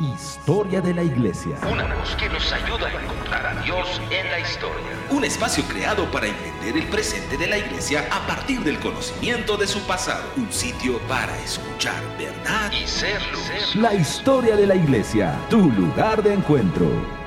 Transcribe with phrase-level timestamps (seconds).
[0.00, 1.56] Historia de la Iglesia.
[1.70, 4.84] Una voz que nos ayuda a encontrar a Dios en la historia.
[5.08, 9.66] Un espacio creado para entender el presente de la Iglesia a partir del conocimiento de
[9.66, 10.24] su pasado.
[10.36, 13.74] Un sitio para escuchar verdad y ser luz.
[13.76, 17.25] La historia de la Iglesia, tu lugar de encuentro.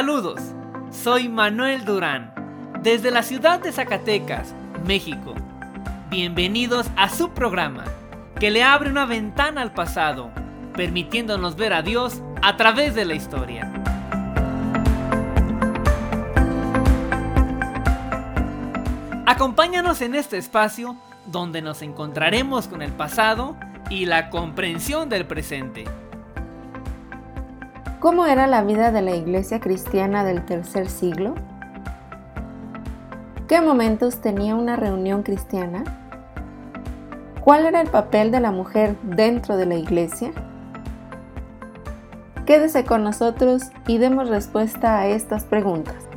[0.00, 0.40] Saludos,
[0.90, 2.32] soy Manuel Durán,
[2.82, 4.54] desde la ciudad de Zacatecas,
[4.86, 5.34] México.
[6.08, 7.84] Bienvenidos a su programa,
[8.36, 10.30] que le abre una ventana al pasado,
[10.74, 13.70] permitiéndonos ver a Dios a través de la historia.
[19.26, 23.54] Acompáñanos en este espacio donde nos encontraremos con el pasado
[23.90, 25.84] y la comprensión del presente.
[28.00, 31.34] ¿Cómo era la vida de la iglesia cristiana del tercer siglo?
[33.46, 35.84] ¿Qué momentos tenía una reunión cristiana?
[37.42, 40.32] ¿Cuál era el papel de la mujer dentro de la iglesia?
[42.46, 46.08] Quédese con nosotros y demos respuesta a estas preguntas.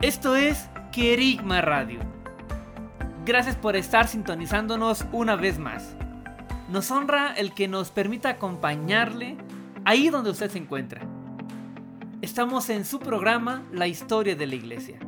[0.00, 2.00] Esto es Querigma Radio.
[3.26, 5.94] Gracias por estar sintonizándonos una vez más.
[6.70, 9.36] Nos honra el que nos permita acompañarle
[9.84, 11.02] ahí donde usted se encuentra.
[12.22, 14.98] Estamos en su programa La historia de la iglesia.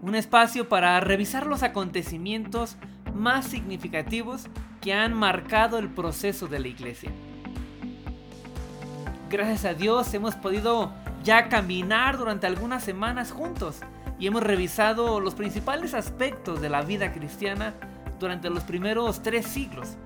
[0.00, 2.76] Un espacio para revisar los acontecimientos
[3.14, 4.46] más significativos
[4.80, 7.10] que han marcado el proceso de la iglesia.
[9.28, 13.80] Gracias a Dios hemos podido ya caminar durante algunas semanas juntos
[14.18, 17.74] y hemos revisado los principales aspectos de la vida cristiana
[18.18, 19.96] durante los primeros tres siglos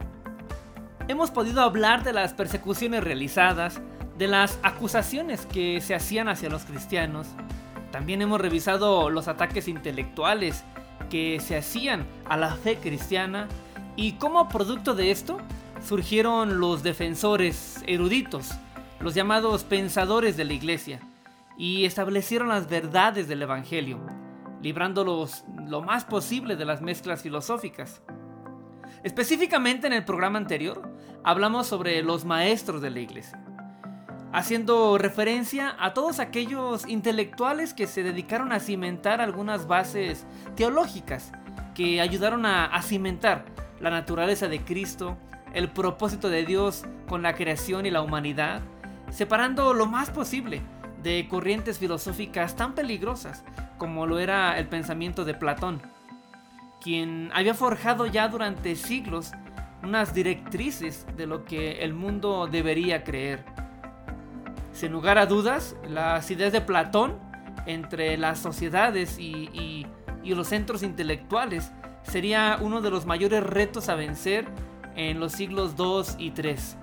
[1.08, 3.80] hemos podido hablar de las persecuciones realizadas,
[4.18, 7.26] de las acusaciones que se hacían hacia los cristianos.
[7.90, 10.64] También hemos revisado los ataques intelectuales
[11.10, 13.48] que se hacían a la fe cristiana
[13.96, 15.38] y cómo producto de esto
[15.86, 18.52] surgieron los defensores eruditos,
[19.00, 21.00] los llamados pensadores de la iglesia,
[21.56, 24.00] y establecieron las verdades del Evangelio,
[24.62, 28.02] librándolos lo más posible de las mezclas filosóficas.
[29.04, 30.93] Específicamente en el programa anterior
[31.24, 33.40] hablamos sobre los maestros de la iglesia,
[34.32, 41.32] haciendo referencia a todos aquellos intelectuales que se dedicaron a cimentar algunas bases teológicas
[41.74, 43.46] que ayudaron a, cimentar
[43.80, 45.16] la naturaleza de Cristo,
[45.54, 48.60] el propósito de Dios con la creación y la humanidad,
[49.10, 50.60] separando lo más posible
[51.02, 53.44] de corrientes filosóficas tan peligrosas
[53.78, 55.80] como lo era el pensamiento de Platón
[56.84, 59.32] quien había forjado ya durante siglos
[59.84, 63.44] unas directrices de lo que el mundo debería creer.
[64.72, 67.18] Sin lugar a dudas, las ideas de Platón
[67.66, 69.86] entre las sociedades y,
[70.24, 71.70] los centros intelectuales
[72.02, 74.46] sería uno de los mayores retos a vencer
[74.96, 76.76] en los siglos 2 y 3.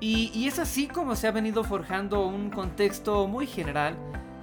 [0.00, 3.96] Y, y, es así como se ha venido forjando un contexto muy general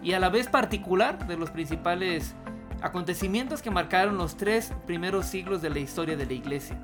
[0.03, 2.35] y a la vez particular de los principales
[2.81, 6.77] acontecimientos que marcaron los tres primeros siglos de la historia de la iglesia.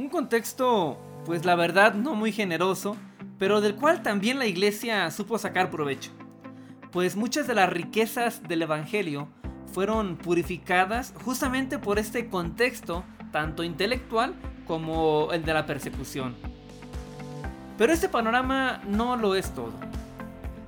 [0.00, 2.96] Un contexto, pues la verdad, no muy generoso,
[3.38, 6.10] pero del cual también la iglesia supo sacar provecho,
[6.90, 9.28] pues muchas de las riquezas del Evangelio
[9.74, 14.32] fueron purificadas justamente por este contexto, tanto intelectual
[14.66, 16.34] como el de la persecución.
[17.76, 19.74] Pero este panorama no lo es todo.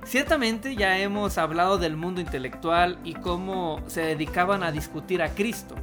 [0.05, 5.73] Ciertamente ya hemos hablado del mundo intelectual y cómo se dedicaban a discutir a Cristo.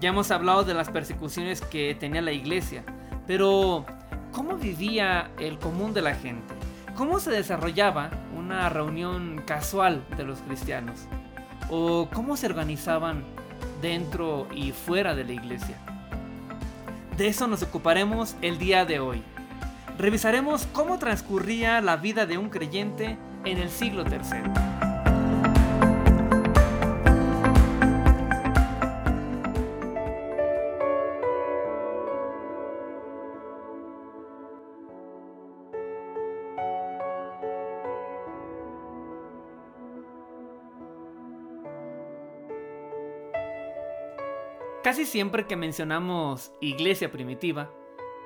[0.00, 2.84] Ya hemos hablado de las persecuciones que tenía la iglesia.
[3.26, 3.84] Pero,
[4.32, 6.54] ¿cómo vivía el común de la gente?
[6.96, 11.00] ¿Cómo se desarrollaba una reunión casual de los cristianos?
[11.68, 13.24] ¿O cómo se organizaban
[13.82, 15.76] dentro y fuera de la iglesia?
[17.16, 19.22] De eso nos ocuparemos el día de hoy.
[19.98, 24.67] Revisaremos cómo transcurría la vida de un creyente en el siglo III.
[44.88, 47.70] Casi siempre que mencionamos iglesia primitiva,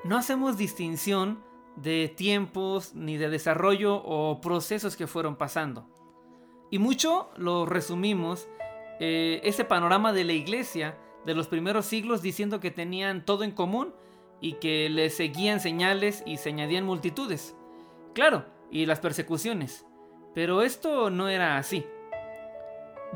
[0.05, 1.43] no hacemos distinción
[1.75, 5.89] de tiempos ni de desarrollo o procesos que fueron pasando.
[6.71, 8.49] Y mucho lo resumimos
[9.01, 13.51] eh, ese panorama de la iglesia de los primeros siglos diciendo que tenían todo en
[13.51, 13.93] común
[14.41, 17.57] y que le seguían señales y se añadían multitudes.
[18.15, 19.85] Claro, y las persecuciones.
[20.33, 21.85] Pero esto no era así.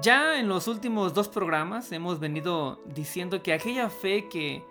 [0.03, 4.63] Ya en los últimos dos programas hemos venido diciendo que aquella fe que,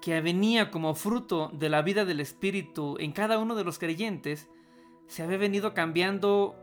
[0.00, 4.48] que venía como fruto de la vida del Espíritu en cada uno de los creyentes,
[5.06, 6.56] se había venido cambiando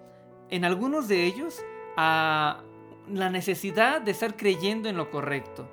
[0.49, 1.63] en algunos de ellos
[1.95, 2.63] a
[3.07, 5.69] la necesidad de estar creyendo en lo correcto,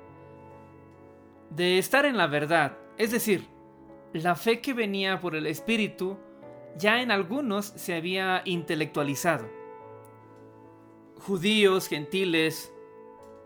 [1.49, 3.47] de estar en la verdad, es decir,
[4.13, 6.17] la fe que venía por el Espíritu
[6.77, 9.66] ya en algunos se había intelectualizado.
[11.19, 12.71] Judíos, gentiles,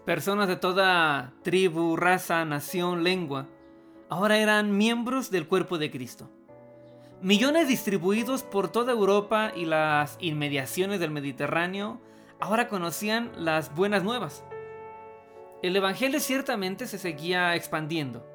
[0.06, 3.48] personas de toda tribu, raza, nación, lengua,
[4.10, 6.30] ahora eran miembros del cuerpo de Cristo.
[7.22, 12.02] Millones distribuidos por toda Europa y las inmediaciones del Mediterráneo
[12.40, 14.44] ahora conocían las buenas nuevas.
[15.62, 18.26] El Evangelio ciertamente se seguía expandiendo,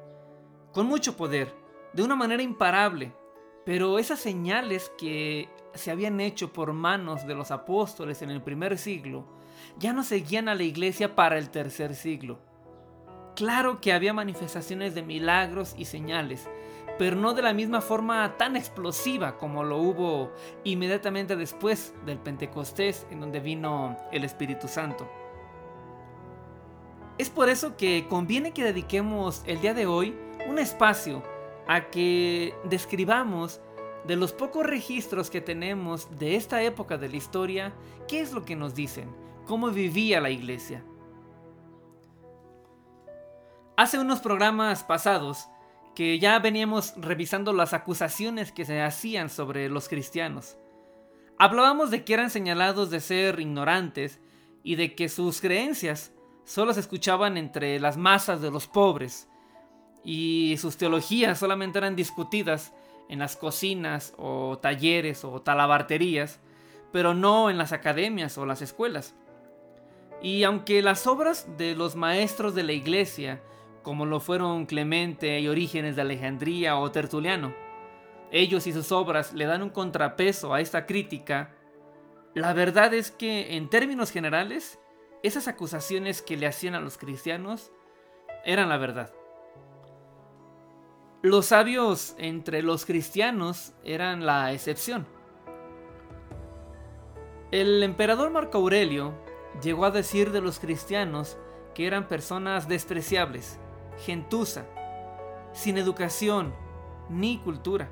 [0.73, 1.53] con mucho poder,
[1.93, 3.13] de una manera imparable,
[3.65, 8.77] pero esas señales que se habían hecho por manos de los apóstoles en el primer
[8.77, 9.25] siglo
[9.77, 12.39] ya no seguían a la iglesia para el tercer siglo.
[13.35, 16.49] Claro que había manifestaciones de milagros y señales,
[16.97, 20.31] pero no de la misma forma tan explosiva como lo hubo
[20.63, 25.07] inmediatamente después del Pentecostés, en donde vino el Espíritu Santo.
[27.19, 30.15] Es por eso que conviene que dediquemos el día de hoy
[30.47, 31.23] un espacio
[31.67, 33.59] a que describamos
[34.07, 37.73] de los pocos registros que tenemos de esta época de la historia,
[38.07, 39.13] qué es lo que nos dicen,
[39.45, 40.83] cómo vivía la iglesia.
[43.75, 45.47] Hace unos programas pasados
[45.93, 50.57] que ya veníamos revisando las acusaciones que se hacían sobre los cristianos.
[51.37, 54.19] Hablábamos de que eran señalados de ser ignorantes
[54.63, 56.13] y de que sus creencias
[56.45, 59.27] solo se escuchaban entre las masas de los pobres,
[60.03, 62.73] y sus teologías solamente eran discutidas
[63.09, 66.39] en las cocinas o talleres o talabarterías,
[66.91, 69.15] pero no en las academias o las escuelas.
[70.21, 73.41] Y aunque las obras de los maestros de la iglesia,
[73.83, 77.53] como lo fueron Clemente y Orígenes de Alejandría o Tertuliano,
[78.31, 81.53] ellos y sus obras le dan un contrapeso a esta crítica,
[82.33, 84.79] la verdad es que en términos generales,
[85.23, 87.71] esas acusaciones que le hacían a los cristianos
[88.43, 89.13] eran la verdad.
[91.23, 95.07] Los sabios entre los cristianos eran la excepción.
[97.49, 99.15] El emperador Marco Aurelio
[99.63, 101.35] llegó a decir de los cristianos
[101.73, 103.57] que eran personas despreciables,
[104.05, 104.67] gentuza,
[105.53, 106.53] sin educación
[107.09, 107.89] ni cultura.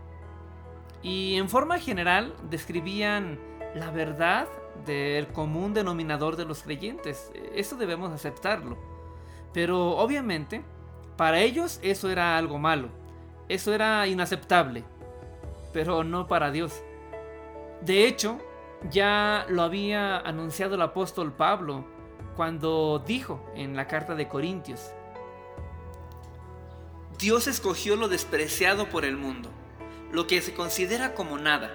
[1.01, 3.39] Y en forma general describían
[3.73, 4.47] la verdad
[4.85, 7.31] del común denominador de los creyentes.
[7.55, 8.77] Eso debemos aceptarlo.
[9.51, 10.63] Pero obviamente,
[11.17, 13.04] para ellos eso era algo malo
[13.49, 14.83] eso era inaceptable,
[15.73, 16.81] pero no para Dios.
[17.81, 18.39] De hecho,
[18.89, 21.85] ya lo había anunciado el apóstol Pablo
[22.35, 24.91] cuando dijo en la carta de Corintios,
[27.17, 29.49] Dios escogió lo despreciado por el mundo,
[30.11, 31.71] lo que se considera como nada,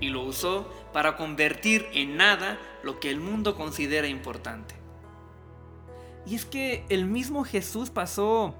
[0.00, 4.76] y lo usó para convertir en nada lo que el mundo considera importante.
[6.26, 8.54] Y es que el mismo Jesús pasó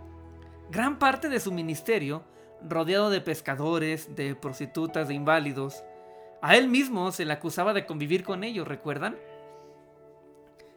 [0.71, 2.25] gran parte de su ministerio
[2.63, 5.85] rodeado de pescadores, de prostitutas, de inválidos.
[6.41, 9.17] A él mismo se le acusaba de convivir con ellos, ¿recuerdan?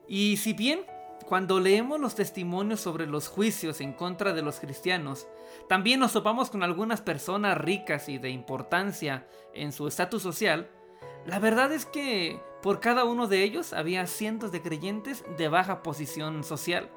[0.08, 0.82] Y si bien
[1.26, 5.28] cuando leemos los testimonios sobre los juicios en contra de los cristianos,
[5.70, 10.70] también nos topamos con algunas personas ricas y de importancia en su estatus social,
[11.26, 15.84] la verdad es que por cada uno de ellos había cientos de creyentes de baja
[15.84, 16.90] posición social.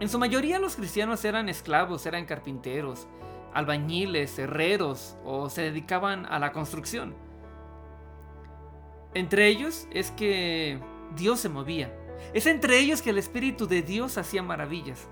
[0.00, 3.06] En su mayoría los cristianos eran esclavos, eran carpinteros,
[3.56, 7.14] albañiles, herreros o se dedicaban a la construcción.
[9.14, 10.78] Entre ellos es que
[11.16, 11.90] Dios se movía.
[12.34, 15.08] Es entre ellos que el Espíritu de Dios hacía maravillas.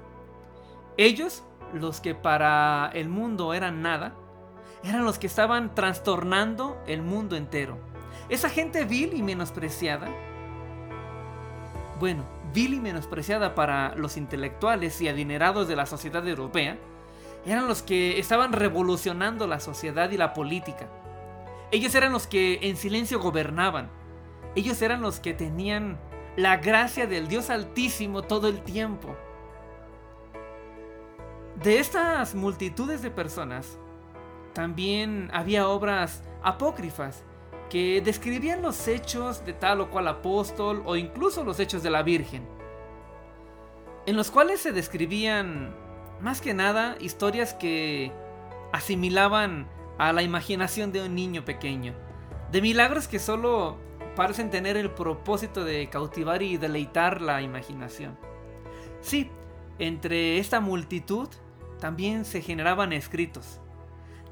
[0.99, 4.15] Ellos, los que para el mundo eran nada,
[4.85, 7.79] eran los que estaban trastornando el mundo entero.
[8.29, 10.09] Esa gente vil y menospreciada,
[11.99, 16.79] bueno, vil y menospreciada para los intelectuales y adinerados de la sociedad europea,
[17.47, 20.89] eran los que estaban revolucionando la sociedad y la política.
[21.71, 23.91] Ellos eran los que en silencio gobernaban.
[24.55, 25.99] Ellos eran los que tenían
[26.37, 29.17] la gracia del Dios Altísimo todo el tiempo.
[31.63, 33.79] De estas multitudes de personas,
[34.53, 37.25] también había obras apócrifas
[37.71, 42.03] que describían los hechos de tal o cual apóstol o incluso los hechos de la
[42.03, 42.47] Virgen,
[44.07, 45.75] en los cuales se describían
[46.21, 48.13] más que nada historias que
[48.73, 49.69] asimilaban
[49.99, 51.95] a la imaginación de un niño pequeño,
[52.51, 53.79] de milagros que solo
[54.17, 58.17] parecen tener el propósito de cautivar y deleitar la imaginación.
[59.01, 59.31] Sí,
[59.79, 61.29] entre esta multitud
[61.81, 63.61] también se generaban escritos,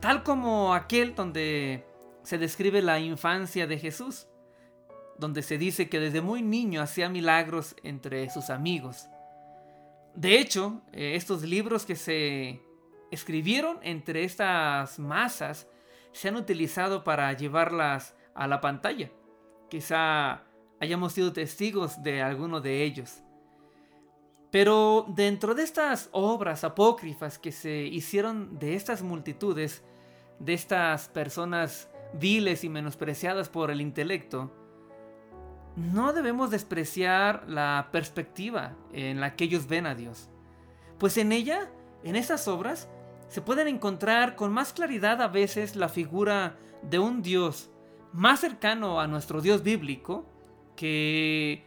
[0.00, 1.86] tal como aquel donde
[2.22, 4.28] se describe la infancia de Jesús,
[5.18, 9.08] donde se dice que desde muy niño hacía milagros entre sus amigos.
[10.14, 12.60] De hecho, eh, estos libros que se
[13.10, 15.68] escribieron entre estas masas
[16.12, 19.10] se han utilizado para llevarlas a la pantalla.
[19.70, 20.44] Quizá
[20.80, 23.22] hayamos sido testigos de alguno de ellos.
[24.50, 29.82] Pero dentro de estas obras apócrifas que se hicieron de estas multitudes,
[30.38, 34.61] de estas personas viles y menospreciadas por el intelecto,
[35.76, 40.28] no debemos despreciar la perspectiva en la que ellos ven a Dios.
[40.98, 41.70] Pues en ella,
[42.04, 42.88] en esas obras,
[43.28, 47.70] se pueden encontrar con más claridad a veces la figura de un Dios
[48.12, 50.26] más cercano a nuestro Dios bíblico
[50.76, 51.64] que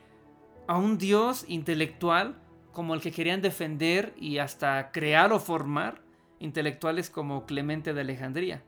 [0.67, 2.39] a un Dios intelectual
[2.71, 6.01] como el que querían defender y hasta crear o formar
[6.39, 8.63] intelectuales como Clemente de Alejandría.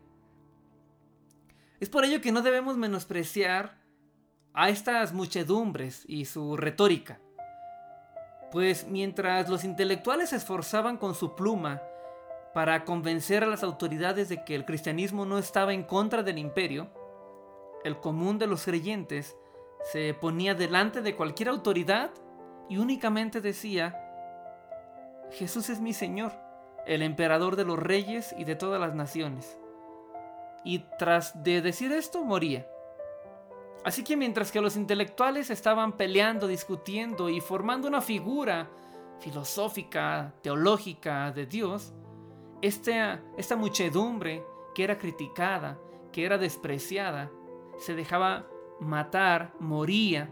[1.79, 3.77] Es por ello que no debemos menospreciar
[4.60, 7.20] a estas muchedumbres y su retórica.
[8.52, 11.84] Pues mientras los intelectuales se esforzaban con su pluma
[12.56, 16.90] para convencer a las autoridades de que el cristianismo no estaba en contra del imperio,
[17.84, 19.38] el común de los creyentes
[19.92, 22.10] se ponía delante de cualquier autoridad
[22.68, 23.96] y únicamente decía,
[25.34, 26.32] Jesús es mi Señor,
[26.88, 29.56] el emperador de los reyes y de todas las naciones.
[30.64, 32.66] Y tras de decir esto, moría.
[33.88, 38.70] Así que mientras que los intelectuales estaban peleando, discutiendo y formando una figura
[39.22, 41.94] filosófica, teológica de Dios,
[42.62, 44.44] esta, esta muchedumbre
[44.75, 45.79] que era criticada,
[46.12, 47.32] que era despreciada,
[47.79, 48.46] se dejaba
[48.82, 50.29] matar, moría,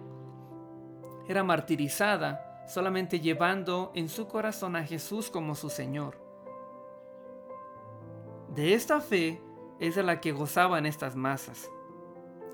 [1.25, 6.19] era martirizada, solamente llevando en su corazón a Jesús como su Señor.
[8.49, 9.41] De esta fe
[9.79, 11.69] es de la que gozaban estas masas.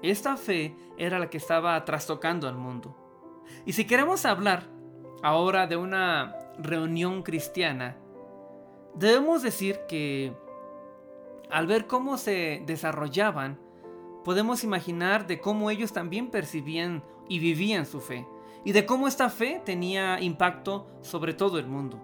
[0.01, 2.95] Esta fe era la que estaba trastocando al mundo.
[3.65, 4.67] Y si queremos hablar
[5.21, 7.97] ahora de una reunión cristiana,
[8.95, 10.33] debemos decir que
[11.49, 13.59] al ver cómo se desarrollaban,
[14.23, 18.25] podemos imaginar de cómo ellos también percibían y vivían su fe,
[18.63, 21.99] y de cómo esta fe tenía impacto sobre todo el mundo.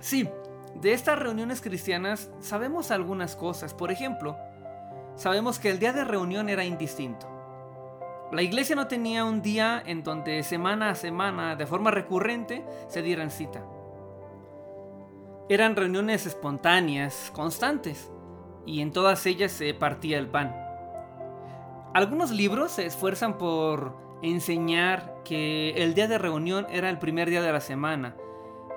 [0.00, 0.28] Sí,
[0.74, 3.74] de estas reuniones cristianas sabemos algunas cosas.
[3.74, 4.36] Por ejemplo,
[5.20, 7.28] sabemos que el día de reunión era indistinto.
[8.32, 13.02] La iglesia no tenía un día en donde semana a semana, de forma recurrente, se
[13.02, 13.62] dieran cita.
[15.50, 18.10] Eran reuniones espontáneas, constantes,
[18.64, 20.56] y en todas ellas se partía el pan.
[21.92, 27.42] Algunos libros se esfuerzan por enseñar que el día de reunión era el primer día
[27.42, 28.16] de la semana,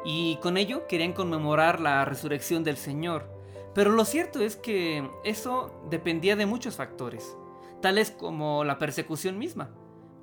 [0.04, 3.33] y con ello querían conmemorar la resurrección del Señor.
[3.74, 7.36] Pero lo cierto es que eso dependía de muchos factores,
[7.82, 9.72] tales como la persecución misma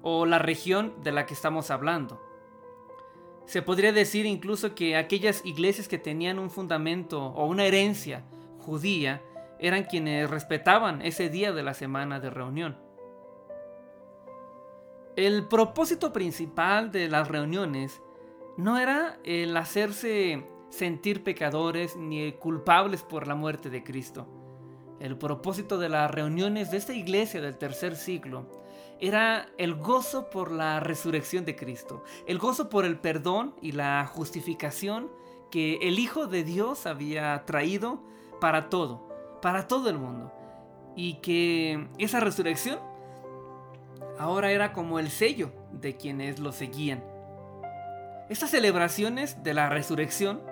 [0.02, 2.21] o la región de la que estamos hablando.
[3.47, 8.25] Se podría decir incluso que aquellas iglesias que tenían un fundamento o una herencia
[8.61, 9.23] judía
[9.59, 12.78] eran quienes respetaban ese día de la semana de reunión.
[15.16, 18.00] El propósito principal de las reuniones
[18.57, 24.27] no era el hacerse sentir pecadores ni culpables por la muerte de Cristo.
[25.00, 28.47] El propósito de las reuniones de esta iglesia del tercer siglo
[29.00, 34.07] era el gozo por la resurrección de Cristo, el gozo por el perdón y la
[34.07, 35.11] justificación
[35.50, 38.03] que el Hijo de Dios había traído
[38.41, 39.09] para todo,
[39.41, 40.33] para todo el mundo.
[40.97, 42.79] Y que esa resurrección
[44.19, 47.03] ahora era como el sello de quienes lo seguían.
[48.29, 50.43] Estas celebraciones de la resurrección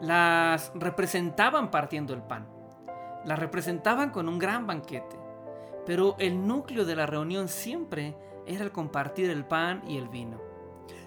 [0.00, 2.46] las representaban partiendo el pan,
[3.24, 5.16] las representaban con un gran banquete,
[5.86, 10.40] pero el núcleo de la reunión siempre era el compartir el pan y el vino,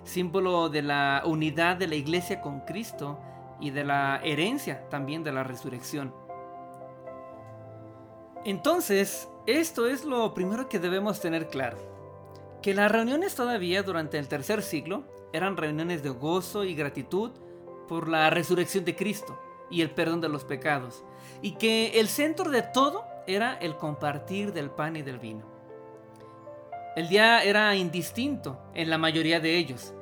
[0.03, 3.19] símbolo de la unidad de la iglesia con Cristo
[3.59, 6.13] y de la herencia también de la resurrección.
[8.45, 11.77] Entonces, esto es lo primero que debemos tener claro,
[12.61, 15.03] que las reuniones todavía durante el tercer siglo
[15.33, 17.31] eran reuniones de gozo y gratitud
[17.87, 19.39] por la resurrección de Cristo
[19.69, 21.03] y el perdón de los pecados,
[21.41, 25.45] y que el centro de todo era el compartir del pan y del vino.
[26.95, 29.93] El día era indistinto en la mayoría de ellos,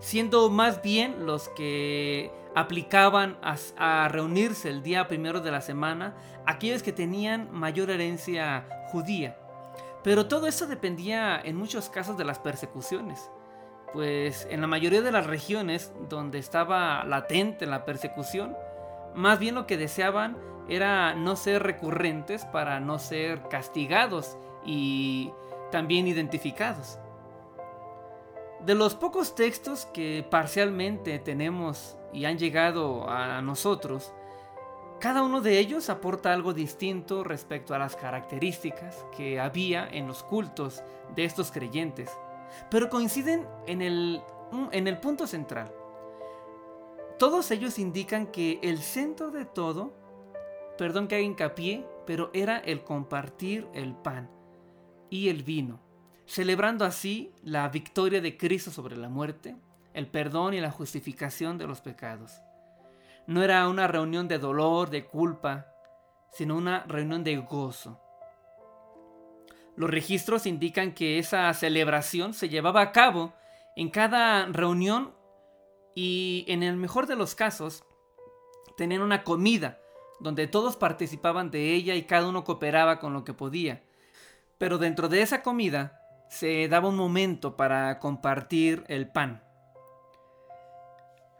[0.00, 6.14] siendo más bien los que aplicaban a, reunirse el día primero de la semana
[6.46, 9.36] aquellos que tenían mayor herencia judía.
[10.04, 13.30] Pero todo eso dependía en muchos casos de las persecuciones,
[13.94, 18.56] pues en la mayoría de las regiones donde estaba latente la persecución,
[19.14, 20.36] más bien lo que deseaban
[20.68, 24.36] era no ser recurrentes para no ser castigados
[24.66, 25.30] y
[25.70, 26.98] también identificados.
[28.66, 34.12] De los pocos textos que parcialmente tenemos y han llegado a nosotros,
[35.00, 40.24] cada uno de ellos aporta algo distinto respecto a las características que había en los
[40.24, 40.82] cultos
[41.14, 42.10] de estos creyentes,
[42.70, 44.22] pero coinciden en el,
[44.72, 45.72] en el punto central.
[47.18, 49.94] Todos ellos indican que el centro de todo,
[50.76, 54.28] perdón que haga hincapié, pero era el compartir el pan
[55.10, 55.80] y el vino,
[56.26, 59.56] celebrando así la victoria de Cristo sobre la muerte,
[59.92, 62.40] el perdón y la justificación de los pecados.
[63.26, 65.68] No era una reunión de dolor, de culpa,
[66.30, 68.00] sino una reunión de gozo.
[69.76, 73.34] Los registros indican que esa celebración se llevaba a cabo
[73.76, 75.12] en cada reunión
[75.94, 77.84] y en el mejor de los casos
[78.76, 79.80] tenían una comida
[80.20, 83.82] donde todos participaban de ella y cada uno cooperaba con lo que podía.
[84.58, 89.42] Pero dentro de esa comida se daba un momento para compartir el pan.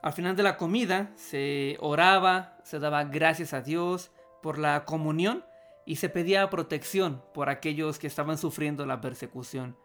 [0.02, 4.10] Al final de la comida se oraba, se daba gracias a Dios
[4.42, 5.44] por la comunión
[5.86, 9.76] y se pedía protección por aquellos que estaban sufriendo la persecución.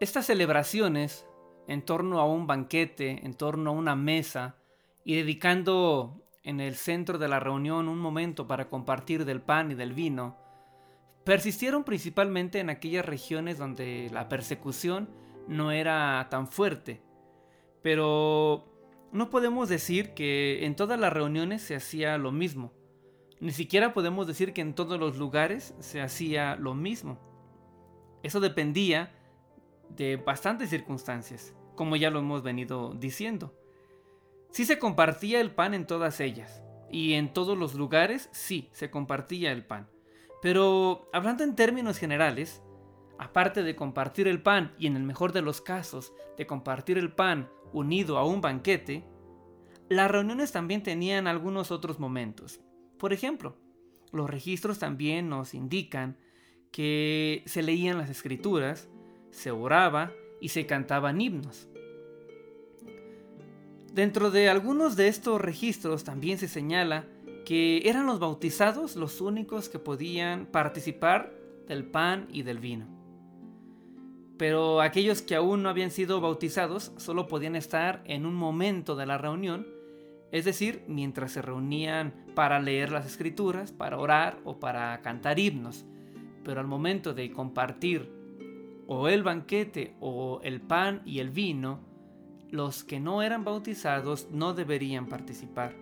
[0.00, 1.26] Estas celebraciones,
[1.66, 4.56] en torno a un banquete, en torno a una mesa,
[5.04, 9.74] y dedicando en el centro de la reunión un momento para compartir del pan y
[9.74, 10.36] del vino,
[11.24, 15.10] persistieron principalmente en aquellas regiones donde la persecución
[15.48, 17.02] no era tan fuerte.
[17.82, 18.64] Pero
[19.12, 22.72] no podemos decir que en todas las reuniones se hacía lo mismo.
[23.40, 27.18] Ni siquiera podemos decir que en todos los lugares se hacía lo mismo.
[28.22, 29.14] Eso dependía
[29.88, 33.54] de bastantes circunstancias, como ya lo hemos venido diciendo.
[34.50, 38.90] Sí se compartía el pan en todas ellas, y en todos los lugares sí se
[38.90, 39.88] compartía el pan.
[40.42, 42.62] Pero hablando en términos generales,
[43.18, 47.12] aparte de compartir el pan y en el mejor de los casos de compartir el
[47.12, 49.04] pan unido a un banquete,
[49.88, 52.60] las reuniones también tenían algunos otros momentos.
[53.00, 53.56] Por ejemplo,
[54.12, 56.18] los registros también nos indican
[56.70, 58.88] que se leían las escrituras,
[59.30, 61.66] se oraba y se cantaban himnos.
[63.90, 67.06] Dentro de algunos de estos registros también se señala
[67.46, 71.32] que eran los bautizados los únicos que podían participar
[71.66, 72.86] del pan y del vino.
[74.36, 79.06] Pero aquellos que aún no habían sido bautizados solo podían estar en un momento de
[79.06, 79.79] la reunión,
[80.32, 85.84] es decir, mientras se reunían para leer las escrituras, para orar o para cantar himnos.
[86.44, 88.10] Pero al momento de compartir
[88.86, 91.80] o el banquete o el pan y el vino,
[92.50, 95.76] los que no eran bautizados no deberían participar.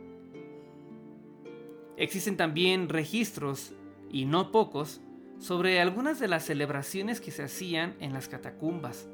[1.97, 3.75] Existen también registros,
[4.11, 5.01] y no pocos,
[5.39, 9.09] sobre algunas de las celebraciones que se hacían en las catacumbas.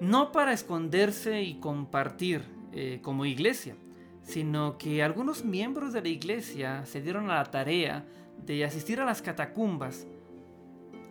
[0.00, 3.76] No para esconderse y compartir eh, como iglesia,
[4.24, 8.06] sino que algunos miembros de la iglesia se dieron a la tarea
[8.44, 10.06] de asistir a las catacumbas,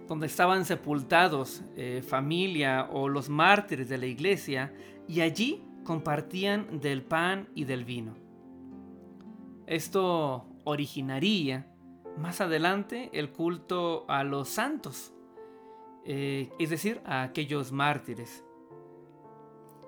[0.07, 4.73] donde estaban sepultados eh, familia o los mártires de la iglesia,
[5.07, 8.15] y allí compartían del pan y del vino.
[9.67, 11.67] Esto originaría
[12.17, 15.13] más adelante el culto a los santos,
[16.05, 18.43] eh, es decir, a aquellos mártires.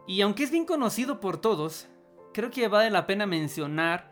[0.07, 1.87] Y aunque es bien conocido por todos,
[2.35, 4.11] creo que vale la pena mencionar,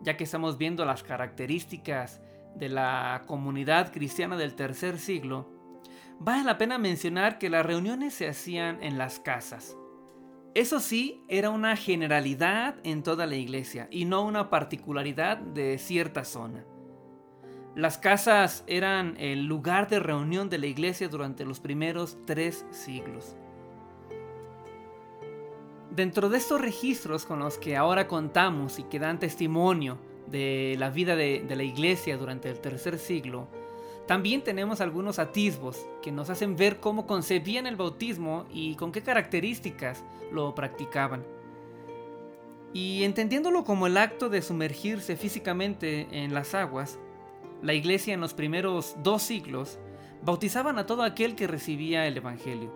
[0.00, 2.20] ya que estamos viendo las características
[2.56, 5.48] de la comunidad cristiana del tercer siglo,
[6.18, 9.76] vale la pena mencionar que las reuniones se hacían en las casas.
[10.54, 16.24] Eso sí, era una generalidad en toda la iglesia y no una particularidad de cierta
[16.24, 16.64] zona.
[17.76, 23.36] Las casas eran el lugar de reunión de la iglesia durante los primeros tres siglos.
[25.94, 30.88] Dentro de estos registros con los que ahora contamos y que dan testimonio de la
[30.88, 33.46] vida de, la iglesia durante el tercer siglo,
[34.06, 39.02] también tenemos algunos atisbos que nos hacen ver cómo concebían el bautismo y con qué
[39.02, 40.02] características
[40.32, 41.24] lo practicaban.
[42.72, 46.98] Y entendiéndolo como el acto de sumergirse físicamente en las aguas,
[47.60, 49.78] la iglesia en los primeros dos siglos
[50.22, 52.72] bautizaban a todo aquel que recibía el Evangelio.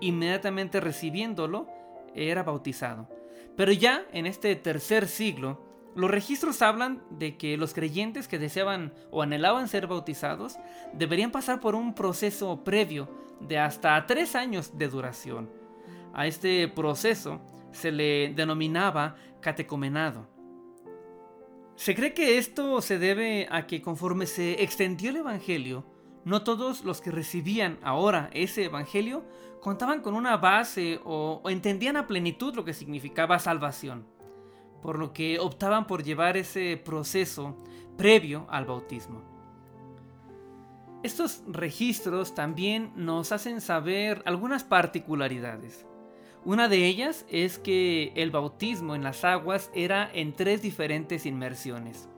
[0.00, 1.77] Inmediatamente recibiéndolo,
[2.14, 3.08] era bautizado.
[3.56, 5.60] Pero ya en este tercer siglo,
[5.94, 10.56] los registros hablan de que los creyentes que deseaban o anhelaban ser bautizados
[10.92, 13.08] deberían pasar por un proceso previo
[13.40, 15.50] de hasta tres años de duración.
[16.14, 17.40] A este proceso
[17.72, 20.26] se le denominaba catecomenado.
[21.76, 25.84] Se cree que esto se debe a que conforme se extendió el Evangelio,
[26.24, 29.24] no todos los que recibían ahora ese Evangelio
[29.60, 34.06] contaban con una base o, entendían a plenitud lo que significaba salvación,
[34.82, 37.56] por lo que optaban por llevar ese proceso
[37.96, 39.22] previo al bautismo.
[41.02, 45.86] Estos registros también nos hacen saber algunas particularidades.
[46.44, 52.08] Una de ellas es que el bautismo en las aguas era en tres diferentes inmersiones.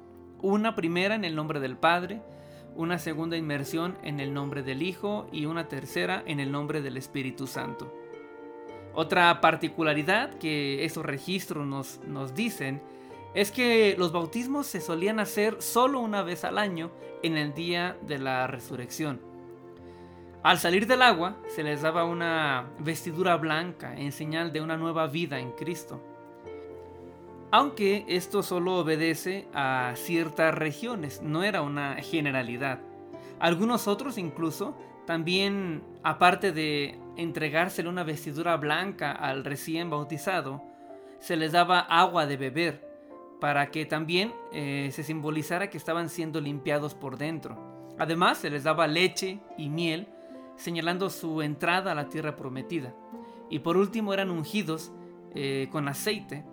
[0.40, 2.22] Una primera en el nombre del Padre,
[2.74, 6.96] una segunda inmersión en el nombre del Hijo y una tercera en el nombre del
[6.96, 7.94] Espíritu Santo.
[8.94, 12.82] Otra particularidad que esos registros nos, nos dicen
[13.34, 16.90] es que los bautismos se solían hacer solo una vez al año
[17.22, 19.20] en el día de la resurrección.
[20.42, 25.06] Al salir del agua se les daba una vestidura blanca en señal de una nueva
[25.06, 26.02] vida en Cristo
[27.50, 32.80] aunque esto solo obedece a ciertas regiones, no era una generalidad.
[33.38, 40.62] Algunos otros incluso también, aparte de entregársele una vestidura blanca al recién bautizado,
[41.18, 42.88] se les daba agua de beber,
[43.40, 47.58] para que también eh, se simbolizara que estaban siendo limpiados por dentro.
[47.98, 50.06] Además, se les daba leche y miel,
[50.56, 52.94] señalando su entrada a la tierra prometida.
[53.48, 54.92] Y por último eran ungidos
[55.34, 56.44] eh, con aceite,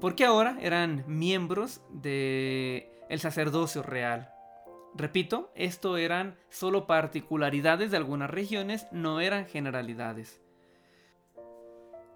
[0.00, 4.32] porque ahora eran miembros del el sacerdocio real.
[4.94, 10.40] Repito, esto eran solo particularidades de algunas regiones, no eran generalidades.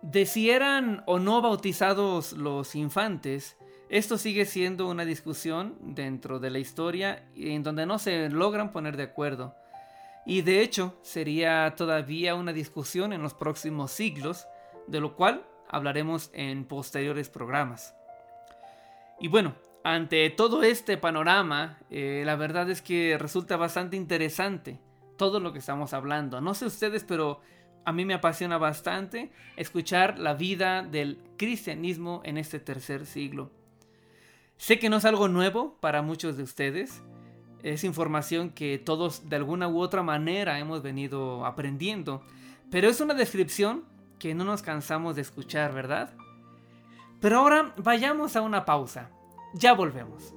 [0.03, 3.59] De si eran o no bautizados los infantes,
[3.90, 8.97] esto sigue siendo una discusión dentro de la historia en donde no se logran poner
[8.97, 9.55] de acuerdo.
[10.25, 14.47] Y de hecho sería todavía una discusión en los próximos siglos,
[14.87, 17.94] de lo cual hablaremos en posteriores programas.
[19.20, 19.54] Y bueno,
[19.85, 24.78] ante todo este panorama, eh, la verdad es que resulta bastante interesante
[25.16, 26.40] todo lo que estamos hablando.
[26.40, 27.40] No sé ustedes, pero
[27.85, 33.50] a mí me apasiona bastante escuchar la vida del cristianismo en este tercer siglo.
[34.56, 37.02] Sé que no es algo nuevo para muchos de ustedes,
[37.62, 42.22] es información que todos de alguna u otra manera hemos venido aprendiendo,
[42.70, 43.85] pero es una descripción
[44.20, 46.14] que no nos cansamos de escuchar, ¿verdad?
[47.20, 49.11] Pero ahora vayamos a una pausa.
[49.54, 50.35] Ya volvemos.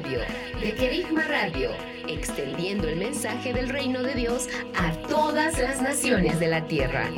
[0.00, 1.70] De Querigma Radio,
[2.06, 7.10] extendiendo el mensaje del reino de Dios a todas las naciones de la tierra.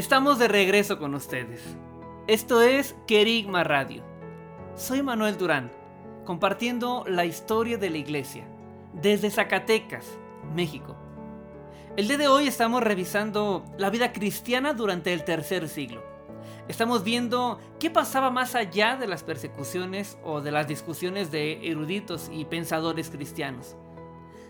[0.00, 1.60] Estamos de regreso con ustedes.
[2.26, 4.02] Esto es Querigma Radio.
[4.74, 5.70] Soy Manuel Durán,
[6.24, 8.46] compartiendo la historia de la iglesia
[8.94, 10.06] desde Zacatecas,
[10.54, 10.96] México.
[11.98, 16.02] El día de hoy estamos revisando la vida cristiana durante el tercer siglo.
[16.66, 22.30] Estamos viendo qué pasaba más allá de las persecuciones o de las discusiones de eruditos
[22.32, 23.76] y pensadores cristianos.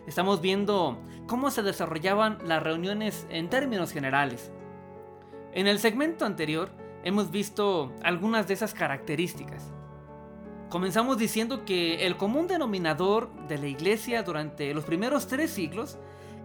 [0.06, 4.52] Estamos viendo cómo se desarrollaban las reuniones en términos generales
[5.52, 6.70] en el segmento anterior
[7.02, 9.72] hemos visto algunas de esas características.
[10.68, 15.98] Comenzamos diciendo que el común denominador de la iglesia durante los primeros tres siglos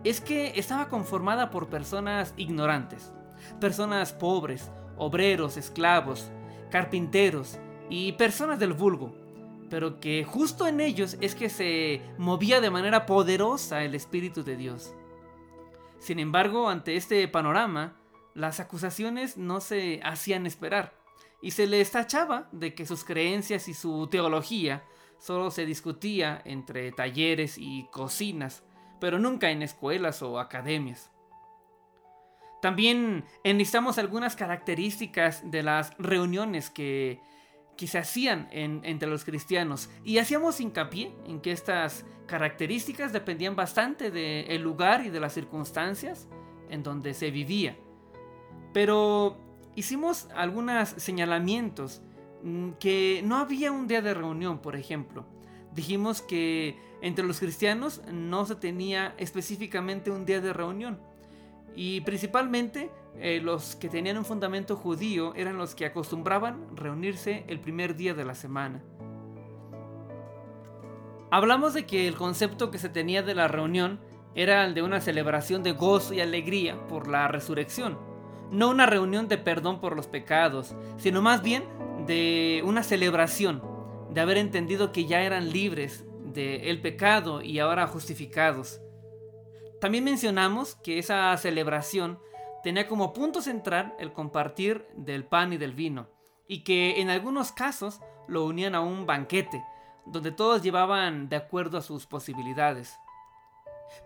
[0.03, 3.11] es que estaba conformada por personas ignorantes,
[3.59, 6.31] personas pobres, obreros, esclavos,
[6.71, 9.15] carpinteros y personas del vulgo,
[9.69, 14.57] pero que justo en ellos es que se movía de manera poderosa el Espíritu de
[14.57, 14.93] Dios.
[15.99, 17.95] Sin embargo, ante este panorama,
[18.35, 20.93] las acusaciones no se hacían esperar
[21.41, 24.83] y se les tachaba de que sus creencias y su teología
[25.17, 28.63] solo se discutía entre talleres y cocinas,
[28.99, 31.11] pero nunca en escuelas o academias.
[32.61, 37.21] También enlistamos algunas características de las reuniones que,
[37.77, 44.61] se hacían entre los cristianos y hacíamos hincapié en que estas características dependían bastante del
[44.61, 46.27] lugar y de las circunstancias
[46.69, 47.77] en donde se vivía.
[48.75, 49.37] Pero
[49.73, 52.01] hicimos algunos señalamientos
[52.43, 55.25] mm, que no había un día de reunión, por ejemplo,
[55.75, 60.97] Dijimos que entre los cristianos no se tenía específicamente un día de reunión.
[61.75, 67.59] Y principalmente eh, los que tenían un fundamento judío eran los que acostumbraban reunirse el
[67.59, 68.81] primer día de la semana.
[71.29, 73.99] Hablamos de que el concepto que se tenía de la reunión
[74.33, 77.97] era el de una celebración de gozo y alegría por la resurrección,
[78.55, 81.63] no una reunión de perdón por los pecados, sino más bien
[82.05, 83.61] de una celebración,
[84.11, 88.81] de haber entendido que ya eran libres del pecado y ahora justificados.
[89.81, 92.19] También mencionamos que esa celebración
[92.63, 96.07] tenía como punto central el compartir del pan y del vino,
[96.47, 99.63] y que en algunos casos lo unían a un banquete,
[100.05, 102.97] donde todos llevaban de acuerdo a sus posibilidades.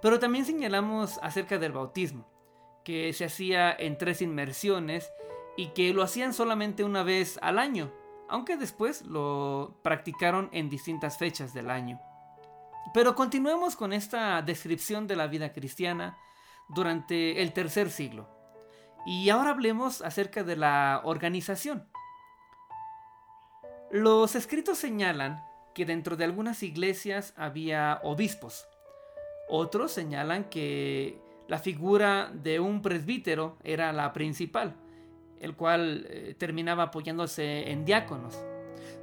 [0.01, 2.25] Pero también señalamos acerca del bautismo,
[2.89, 5.13] que se hacía en tres inmersiones
[5.55, 7.93] y que lo hacían solamente una vez al año,
[8.27, 12.01] aunque después lo practicaron en distintas fechas del año.
[12.91, 16.17] Pero continuemos con esta descripción de la vida cristiana
[16.67, 18.27] durante el tercer siglo.
[19.05, 21.87] Y ahora hablemos acerca de la organización.
[23.91, 25.43] Los escritos señalan
[25.75, 28.65] que dentro de algunas iglesias había obispos.
[29.47, 34.75] Otros señalan que la figura de un presbítero era la principal,
[35.39, 38.39] el cual eh, terminaba apoyándose en diáconos.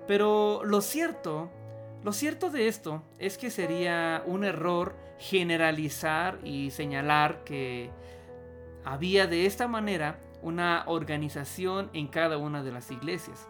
[0.06, 1.50] Pero lo cierto,
[2.04, 7.90] lo cierto de esto es que sería un error generalizar y señalar que
[8.84, 13.48] había de esta manera una organización en cada una de las iglesias.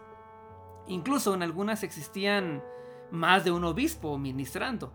[0.87, 2.63] Incluso en algunas existían
[3.11, 4.91] más de un obispo ministrando.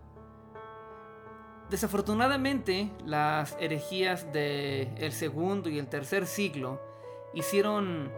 [1.73, 6.79] Desafortunadamente, las herejías del el segundo y el tercer siglo
[7.33, 8.11] hicieron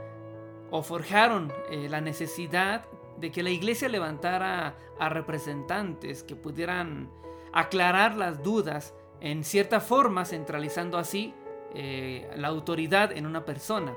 [0.72, 2.84] o forjaron eh, la necesidad
[3.18, 7.10] de que la iglesia levantara a representantes que pudieran
[7.54, 11.34] aclarar las dudas en cierta forma, centralizando así
[11.74, 13.96] eh, la autoridad en una persona.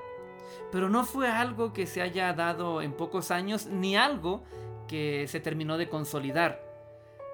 [0.71, 4.45] Pero no fue algo que se haya dado en pocos años, ni algo
[4.87, 6.68] que se terminó de consolidar.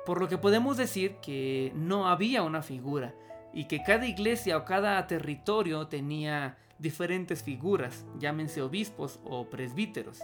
[0.07, 3.15] Por lo que podemos decir que no había una figura
[3.53, 10.21] y que cada iglesia o cada territorio tenía diferentes figuras, llámense obispos o presbíteros.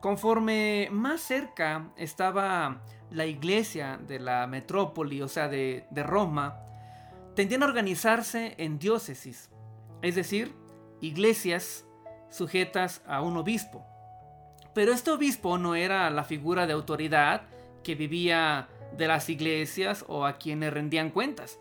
[0.00, 6.60] Conforme más cerca estaba la iglesia de la metrópoli, o sea, de, de Roma,
[7.34, 9.50] tendían a organizarse en diócesis,
[10.02, 10.54] es decir,
[11.00, 11.84] iglesias
[12.30, 13.84] sujetas a un obispo.
[14.72, 17.42] Pero este obispo no era la figura de autoridad
[17.82, 21.58] que vivía de las iglesias o a quienes rendían cuentas,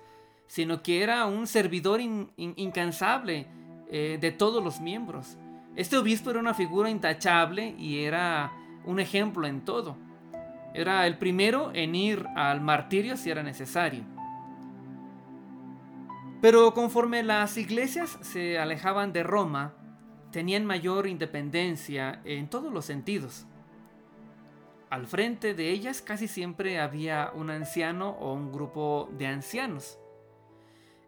[0.47, 3.47] sino que era un servidor incansable
[3.89, 5.37] eh, de todos los miembros.
[5.75, 8.51] Este obispo era una figura intachable y era
[8.85, 9.97] un ejemplo en todo.
[10.73, 14.03] Era el primero en ir al martirio si era necesario.
[16.41, 19.73] Pero conforme las iglesias se alejaban de Roma,
[20.31, 23.47] tenían mayor independencia en todos los sentidos.
[24.89, 29.99] Al frente de ellas casi siempre había un anciano o un grupo de ancianos.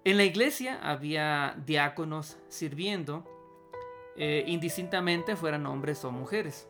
[0.04, 3.26] En la iglesia había diáconos sirviendo,
[4.18, 6.68] eh, indistintamente fueran hombres o mujeres.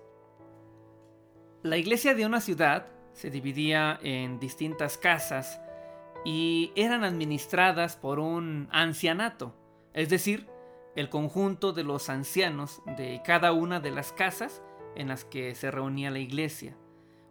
[1.64, 5.60] La iglesia de una ciudad se dividía en distintas casas
[6.24, 9.56] y eran administradas por un ancianato,
[9.94, 10.48] es decir,
[10.96, 14.62] el conjunto de los ancianos de cada una de las casas
[14.96, 16.76] en las que se reunía la iglesia.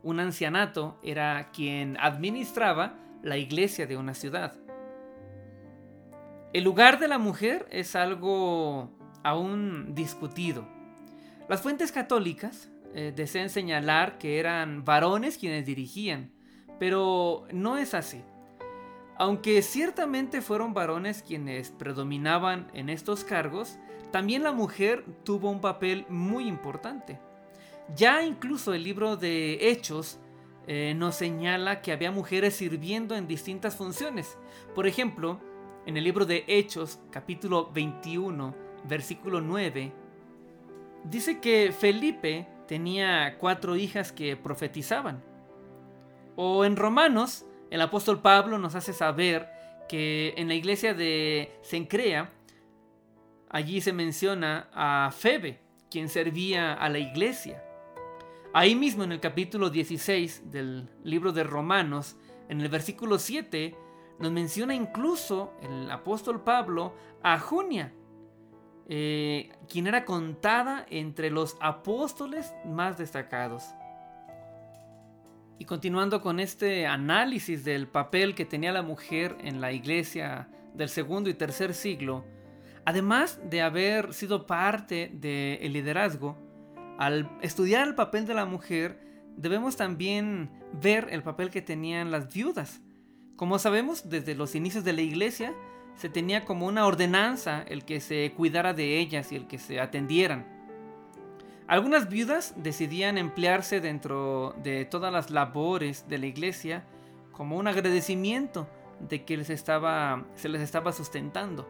[0.03, 4.57] Un ancianato era quien administraba la iglesia de una ciudad.
[6.53, 8.91] El lugar de la mujer es algo
[9.23, 10.67] aún discutido.
[11.49, 16.33] Las fuentes católicas eh, desean señalar que eran varones quienes dirigían,
[16.79, 18.23] pero no es así.
[19.19, 23.79] Aunque ciertamente fueron varones quienes predominaban en estos cargos,
[24.13, 27.19] también la mujer tuvo un papel muy importante.
[27.97, 30.19] Ya incluso el libro de Hechos
[30.67, 34.37] eh, nos señala que había mujeres sirviendo en distintas funciones.
[34.75, 35.41] Por ejemplo,
[35.87, 39.93] en el libro de Hechos, capítulo 21, versículo 9,
[41.05, 45.25] dice que Felipe tenía cuatro hijas que profetizaban.
[46.37, 49.49] O en Romanos, el apóstol Pablo nos hace saber
[49.89, 52.31] que en la iglesia de Sencrea,
[53.49, 55.59] allí se menciona a Febe,
[55.91, 57.65] quien servía a la iglesia.
[58.55, 62.17] Ahí mismo en el capítulo 16 del libro de Romanos,
[62.49, 63.77] en el versículo 7,
[64.19, 67.93] nos menciona incluso el apóstol Pablo a Junia,
[68.89, 73.65] eh, quien era contada entre los apóstoles más destacados.
[75.59, 80.89] Y continuando con este análisis del papel que tenía la mujer en la iglesia del
[80.89, 82.25] segundo y tercer siglo,
[82.87, 86.48] además de haber sido parte del liderazgo,
[86.99, 89.01] al estudiar el papel de la mujer,
[89.37, 92.81] debemos también ver el papel que tenían las viudas.
[93.37, 95.55] Como sabemos, desde los inicios de la iglesia,
[95.95, 99.81] se tenía como una ordenanza el que se cuidara de ellas y el que se
[99.81, 100.45] atendieran.
[101.69, 106.85] Algunas viudas decidían emplearse dentro de todas las labores de la iglesia
[107.31, 108.69] como un agradecimiento
[109.01, 111.69] de que se les estaba sustentando.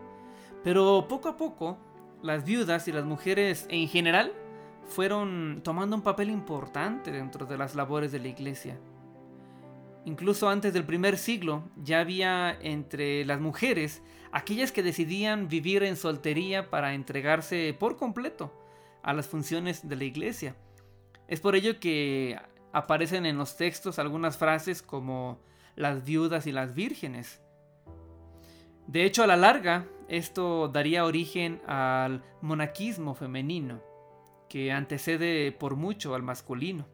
[0.65, 1.77] Pero poco a poco,
[2.23, 4.33] las viudas y las mujeres en general
[4.89, 8.79] fueron tomando un papel importante dentro de las labores de la iglesia.
[10.05, 15.97] Incluso antes del primer siglo ya había entre las mujeres aquellas que decidían vivir en
[15.97, 18.53] soltería para entregarse por completo
[19.03, 20.57] a las funciones de la iglesia.
[21.29, 22.39] Es por ello que
[22.73, 25.39] aparecen en los textos algunas frases como
[25.77, 27.41] las viudas y las vírgenes.
[28.87, 33.83] De hecho, a la larga, esto daría origen al monaquismo femenino,
[34.49, 36.87] que antecede por mucho al masculino.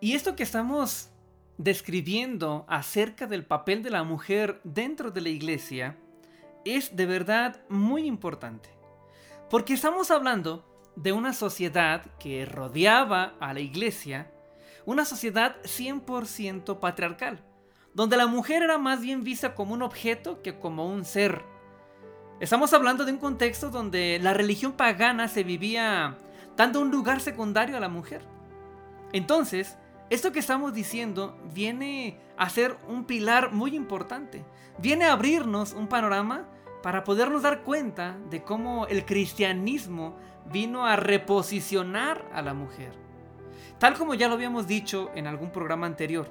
[0.00, 1.10] Y esto que estamos
[1.56, 5.96] describiendo acerca del papel de la mujer dentro de la iglesia
[6.64, 8.70] es de verdad muy importante.
[9.50, 10.64] Porque estamos hablando
[10.94, 14.30] de una sociedad que rodeaba a la iglesia,
[14.84, 17.44] una sociedad 100% patriarcal,
[17.94, 21.42] donde la mujer era más bien vista como un objeto que como un ser.
[22.40, 26.16] Estamos hablando de un contexto donde la religión pagana se vivía
[26.56, 28.22] dando un lugar secundario a la mujer.
[29.12, 29.76] Entonces,
[30.08, 34.44] esto que estamos diciendo viene a ser un pilar muy importante.
[34.78, 36.46] Viene a abrirnos un panorama
[36.80, 40.16] para podernos dar cuenta de cómo el cristianismo
[40.52, 42.92] vino a reposicionar a la mujer.
[43.80, 46.30] Tal como ya lo habíamos dicho en algún programa anterior.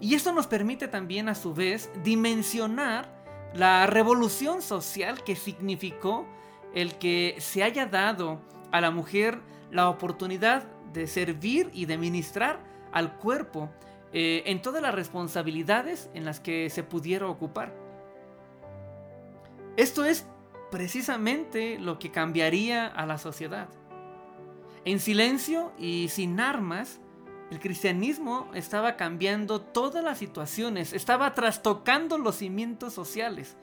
[0.00, 3.13] Y esto nos permite también a su vez dimensionar
[3.54, 6.26] la revolución social que significó
[6.74, 8.40] el que se haya dado
[8.72, 9.40] a la mujer
[9.70, 12.60] la oportunidad de servir y de ministrar
[12.92, 13.70] al cuerpo
[14.12, 17.72] eh, en todas las responsabilidades en las que se pudiera ocupar.
[19.76, 20.26] Esto es
[20.70, 23.68] precisamente lo que cambiaría a la sociedad.
[24.84, 27.00] En silencio y sin armas,
[27.50, 33.56] el cristianismo estaba cambiando todas las situaciones, estaba trastocando los cimientos sociales.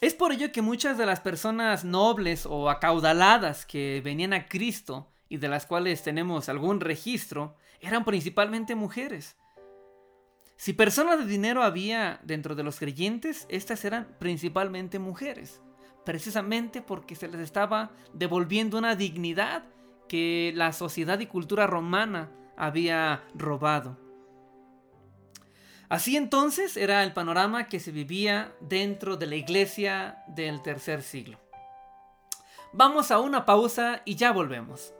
[0.00, 5.10] Es por ello que muchas de las personas nobles o acaudaladas que venían a Cristo
[5.28, 9.36] y de las cuales tenemos algún registro eran principalmente mujeres.
[10.56, 15.60] Si personas de dinero había dentro de los creyentes, estas eran principalmente mujeres,
[16.04, 19.64] precisamente porque se les estaba devolviendo una dignidad
[20.10, 23.96] que la sociedad y cultura romana había robado.
[25.88, 31.38] Así entonces era el panorama que se vivía dentro de la iglesia del tercer siglo.
[32.72, 34.92] Vamos a una pausa y ya volvemos.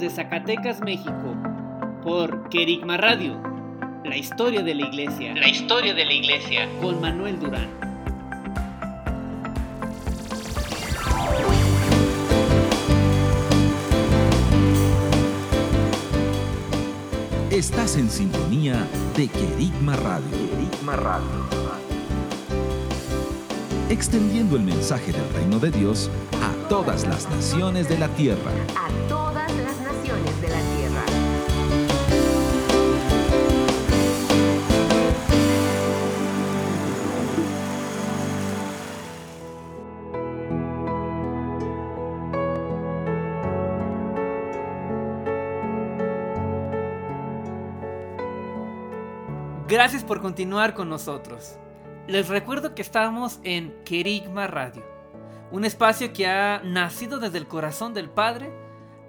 [0.00, 1.36] Desde Zacatecas, México,
[2.02, 3.38] por Kerigma Radio,
[4.02, 5.34] la historia de la iglesia.
[5.34, 6.68] La historia de la iglesia.
[6.80, 7.68] Con Manuel Durán.
[17.50, 18.86] Estás en sintonía
[19.16, 20.30] de Kerigma Radio.
[20.30, 21.26] Kerigma Radio.
[23.90, 28.50] Extendiendo el mensaje del reino de Dios a todas las naciones de la tierra.
[49.80, 51.56] Gracias por continuar con nosotros.
[52.06, 54.84] Les recuerdo que estamos en Kerigma Radio,
[55.50, 58.52] un espacio que ha nacido desde el corazón del Padre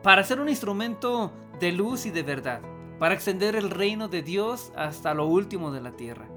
[0.01, 2.61] para ser un instrumento de luz y de verdad,
[2.99, 6.29] para extender el reino de Dios hasta lo último de la tierra.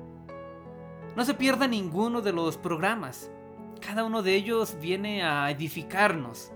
[1.15, 3.31] No se pierda ninguno de los programas,
[3.87, 6.51] cada uno de ellos viene a edificarnos.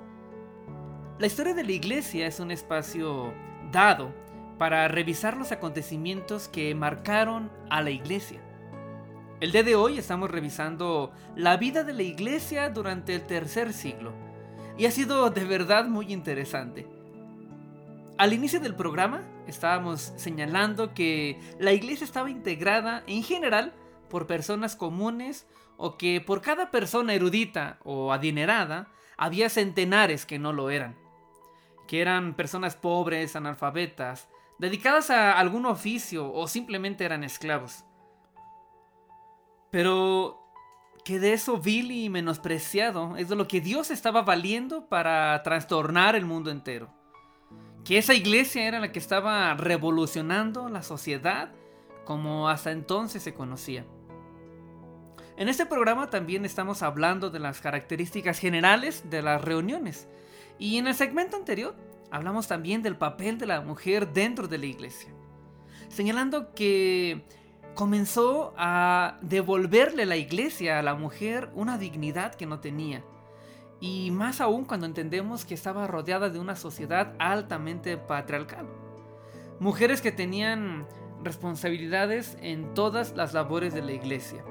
[1.21, 3.33] La historia de la iglesia es un espacio
[3.71, 4.13] dado
[4.59, 8.41] para revisar los acontecimientos que marcaron a la iglesia.
[9.41, 14.13] El día de hoy estamos revisando la vida de la iglesia durante el tercer siglo
[14.77, 16.87] y ha sido de verdad muy interesante.
[18.19, 23.73] Al inicio del programa estábamos señalando que la iglesia estaba integrada en general
[24.11, 25.47] por personas comunes
[25.77, 30.97] o que por cada persona erudita o adinerada había centenares que no lo eran,
[31.87, 34.29] que eran personas pobres, analfabetas,
[34.59, 37.85] dedicadas a algún oficio o simplemente eran esclavos.
[39.71, 40.45] Pero
[41.05, 46.17] que de eso vil y menospreciado es de lo que Dios estaba valiendo para trastornar
[46.17, 46.91] el mundo entero.
[47.85, 51.53] Que esa iglesia era la que estaba revolucionando la sociedad
[52.05, 53.87] como hasta entonces se conocía.
[55.37, 60.09] En este programa también estamos hablando de las características generales de las reuniones.
[60.59, 61.77] Y en el segmento anterior
[62.11, 65.11] hablamos también del papel de la mujer dentro de la iglesia.
[65.89, 67.25] Señalando que
[67.75, 73.05] comenzó a devolverle la iglesia a la mujer una dignidad que no tenía.
[73.81, 78.67] Y más aún cuando entendemos que estaba rodeada de una sociedad altamente patriarcal.
[79.61, 80.87] Mujeres que tenían
[81.23, 84.45] responsabilidades en todas las labores de la iglesia.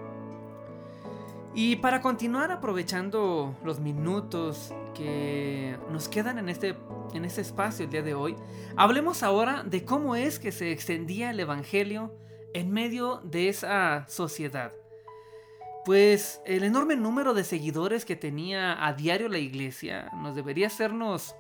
[1.54, 6.76] Y para continuar aprovechando los minutos que nos quedan en este,
[7.14, 8.36] en este espacio el día de hoy,
[8.76, 12.14] hablemos ahora de cómo es que se extendía el Evangelio
[12.54, 14.74] en medio de esa sociedad.
[15.86, 21.36] Pues el enorme número de seguidores que tenía a diario la iglesia nos debería hacernos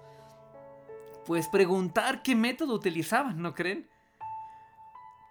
[1.25, 3.89] pues preguntar qué método utilizaban, ¿no creen?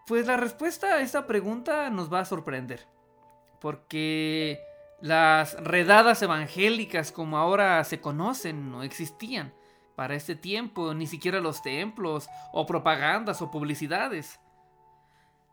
[0.06, 2.86] Pues la respuesta a esta pregunta nos va a sorprender.
[3.60, 4.60] Porque
[5.00, 9.54] las redadas evangélicas como ahora se conocen no existían.
[9.96, 14.38] Para este tiempo ni siquiera los templos o propagandas o publicidades.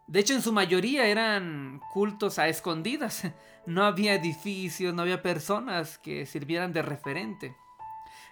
[0.08, 3.24] De hecho, en su mayoría eran cultos a escondidas.
[3.66, 7.56] No había edificios, no había personas que sirvieran de referente.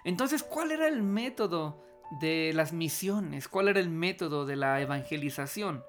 [0.04, 1.82] Entonces, ¿cuál era el método
[2.20, 3.48] de las misiones?
[3.48, 5.82] ¿Cuál era el método de la evangelización?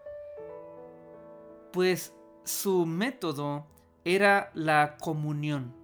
[1.73, 2.13] Pues
[2.45, 3.67] su método
[4.05, 5.82] era la comunión.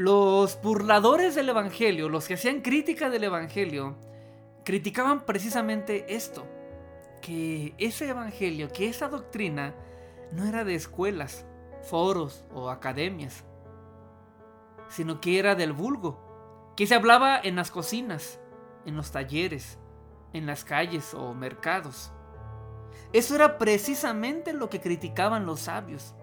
[0.00, 3.96] Los burladores del Evangelio, los que hacían crítica del Evangelio,
[4.64, 6.46] criticaban precisamente esto,
[7.20, 9.74] que ese Evangelio, que esa doctrina
[10.32, 11.44] no era de escuelas,
[11.82, 13.44] foros o academias,
[14.88, 18.40] sino que era del vulgo, que se hablaba en las cocinas,
[18.86, 19.78] en los talleres,
[20.32, 22.10] en las calles o mercados.
[23.12, 26.14] Eso era precisamente lo que criticaban los sabios,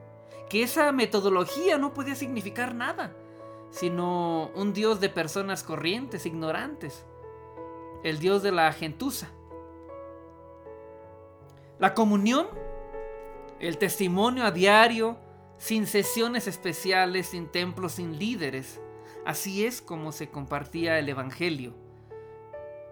[0.49, 3.13] que esa metodología no podía significar nada,
[3.69, 7.05] sino un Dios de personas corrientes, ignorantes,
[8.03, 9.29] el Dios de la gentuza.
[11.79, 12.47] La comunión,
[13.59, 15.17] el testimonio a diario,
[15.57, 18.79] sin sesiones especiales, sin templos, sin líderes,
[19.25, 21.73] así es como se compartía el Evangelio,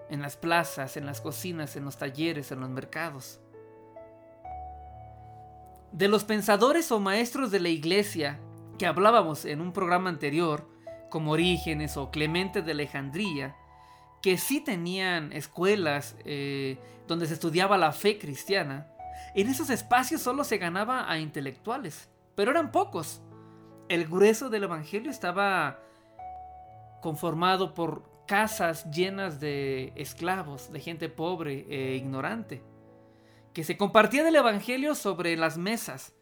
[0.09, 3.39] en las plazas, en las cocinas, en los talleres, en los mercados.
[5.91, 8.39] De los pensadores o maestros de la iglesia
[8.78, 10.69] que hablábamos en un programa anterior,
[11.09, 13.55] como Orígenes o Clemente de Alejandría,
[14.21, 18.88] que sí tenían escuelas eh, donde se estudiaba la fe cristiana,
[19.34, 23.21] en esos espacios solo se ganaba a intelectuales, pero eran pocos.
[23.88, 25.80] El grueso del Evangelio estaba
[27.01, 32.63] conformado por casas llenas de esclavos, de gente pobre e ignorante
[33.55, 36.13] que se compartía del Evangelio sobre las mesas,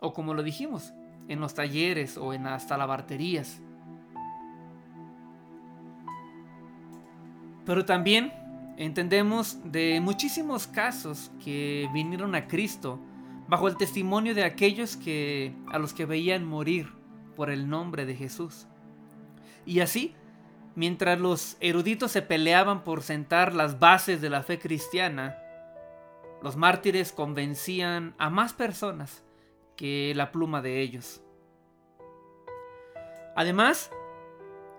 [0.00, 0.92] o como lo dijimos,
[1.28, 3.60] en los talleres o en las talabarterías.
[7.64, 8.32] Pero también
[8.78, 12.98] entendemos de muchísimos casos que vinieron a Cristo
[13.46, 16.92] bajo el testimonio de aquellos que a los que veían morir
[17.36, 18.66] por el nombre de Jesús.
[19.66, 20.14] Y así,
[20.74, 25.36] mientras los eruditos se peleaban por sentar las bases de la fe cristiana,
[26.42, 29.24] los mártires convencían a más personas
[29.78, 31.22] que la pluma de ellos.
[33.36, 33.90] Además,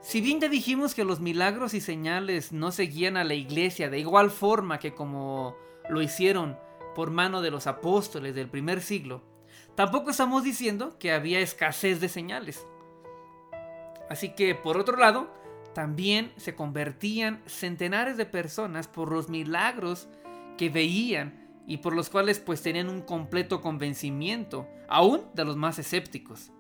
[0.01, 3.99] si bien ya dijimos que los milagros y señales no seguían a la iglesia de
[3.99, 5.55] igual forma que como
[5.89, 6.59] lo hicieron
[6.95, 9.23] por mano de los apóstoles del primer siglo,
[9.75, 12.67] tampoco estamos diciendo que había escasez de señales.
[14.09, 15.33] Así que, por otro lado,
[15.73, 20.09] también se convertían centenares de personas por los milagros
[20.57, 21.38] que veían
[21.69, 26.51] y por los cuales pues tenían un completo convencimiento, aún de los más escépticos.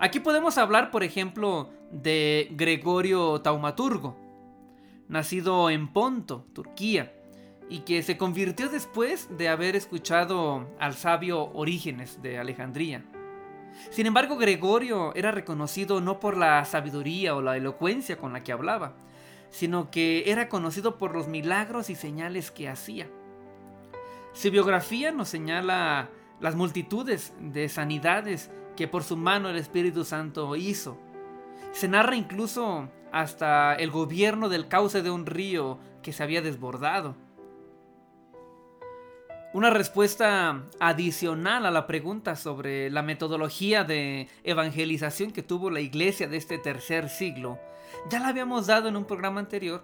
[0.00, 4.18] Aquí podemos hablar, por ejemplo, de Gregorio Taumaturgo.
[5.08, 7.14] nacido en Ponto, Turquía,
[7.68, 13.04] y que se convirtió después de haber escuchado al sabio Orígenes de Alejandría.
[13.90, 18.52] Sin embargo, Gregorio era reconocido no por la sabiduría o la elocuencia con la que
[18.52, 18.94] hablaba,
[19.50, 23.08] sino que era conocido por los milagros y señales que hacía.
[24.32, 26.10] Su biografía nos señala
[26.40, 30.98] las multitudes de sanidades que por su mano el Espíritu Santo hizo.
[31.72, 37.16] Se narra incluso hasta el gobierno del cauce de un río que se había desbordado.
[39.52, 46.28] Una respuesta adicional a la pregunta sobre la metodología de evangelización que tuvo la iglesia
[46.28, 47.58] de este tercer siglo,
[48.08, 49.82] ya la habíamos dado en un programa anterior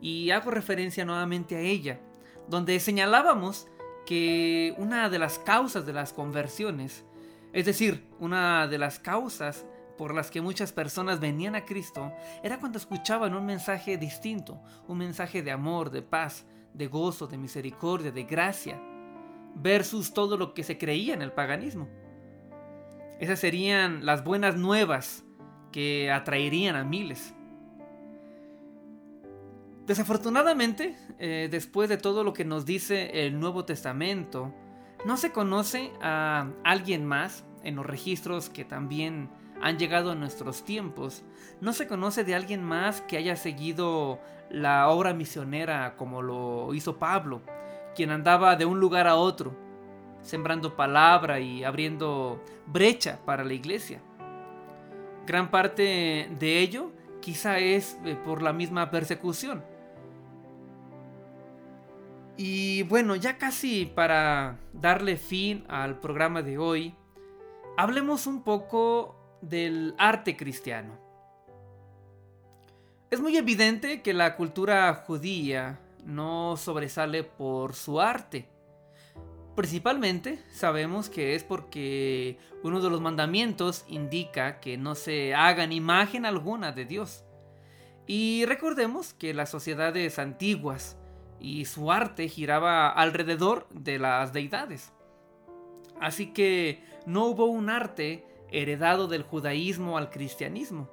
[0.00, 2.00] y hago referencia nuevamente a ella,
[2.48, 3.68] donde señalábamos
[4.06, 7.04] que una de las causas de las conversiones,
[7.52, 9.64] es decir, una de las causas
[9.96, 14.98] por las que muchas personas venían a Cristo, era cuando escuchaban un mensaje distinto, un
[14.98, 16.44] mensaje de amor, de paz,
[16.74, 18.80] de gozo, de misericordia, de gracia,
[19.54, 21.88] versus todo lo que se creía en el paganismo.
[23.20, 25.24] Esas serían las buenas nuevas
[25.70, 27.34] que atraerían a miles.
[29.86, 34.54] Desafortunadamente, eh, después de todo lo que nos dice el Nuevo Testamento,
[35.04, 39.28] no se conoce a alguien más en los registros que también
[39.60, 41.24] han llegado a nuestros tiempos.
[41.60, 44.20] No se conoce de alguien más que haya seguido
[44.50, 47.42] la obra misionera como lo hizo Pablo,
[47.96, 49.56] quien andaba de un lugar a otro,
[50.20, 54.00] sembrando palabra y abriendo brecha para la iglesia.
[55.26, 59.71] Gran parte de ello quizá es eh, por la misma persecución.
[62.44, 66.92] Y bueno, ya casi para darle fin al programa de hoy,
[67.76, 70.98] hablemos un poco del arte cristiano.
[73.12, 78.48] Es muy evidente que la cultura judía no sobresale por su arte.
[79.54, 86.26] Principalmente sabemos que es porque uno de los mandamientos indica que no se hagan imagen
[86.26, 87.24] alguna de Dios.
[88.08, 90.96] Y recordemos que las sociedades antiguas
[91.42, 94.92] y su arte giraba alrededor de las deidades.
[96.00, 100.88] Así que no hubo un arte heredado del judaísmo al cristianismo.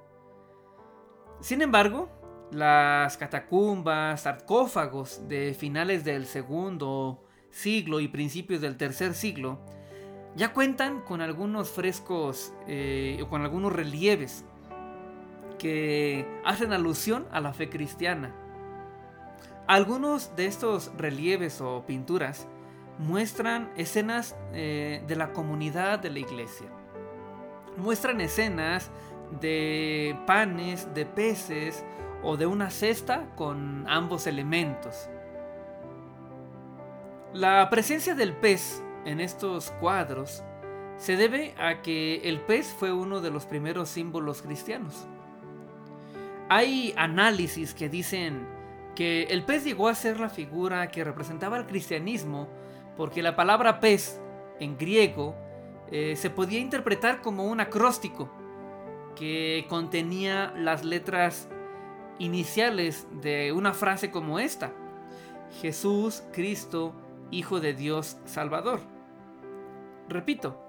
[1.40, 2.10] Sin embargo,
[2.52, 9.60] las catacumbas, sarcófagos de finales del segundo siglo y principios del tercer siglo
[10.36, 14.46] ya cuentan con algunos frescos eh, o con algunos relieves
[15.58, 18.34] que hacen alusión a la fe cristiana.
[19.70, 22.48] Algunos de estos relieves o pinturas
[22.98, 26.66] muestran escenas eh, de la comunidad de la iglesia.
[27.78, 28.90] Muestran escenas
[29.40, 31.86] de panes, de peces
[32.24, 35.08] o de una cesta con ambos elementos.
[37.32, 40.44] La presencia del pez en estos cuadros
[40.98, 45.06] se debe a que el pez fue uno de los primeros símbolos cristianos.
[46.50, 48.58] Hay análisis que dicen
[49.00, 52.50] que el pez llegó a ser la figura que representaba el cristianismo
[52.98, 54.20] porque la palabra pez
[54.60, 55.38] en griego
[55.90, 58.30] eh, se podía interpretar como un acróstico
[59.16, 61.48] que contenía las letras
[62.18, 64.74] iniciales de una frase como esta.
[65.62, 66.94] Jesús, Cristo,
[67.32, 68.82] Hijo de Dios, Salvador.
[70.10, 70.62] Repito,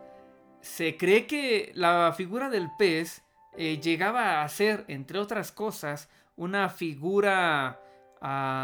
[0.60, 3.24] se cree que la figura del pez
[3.56, 7.80] eh, llegaba a ser, entre otras cosas, una figura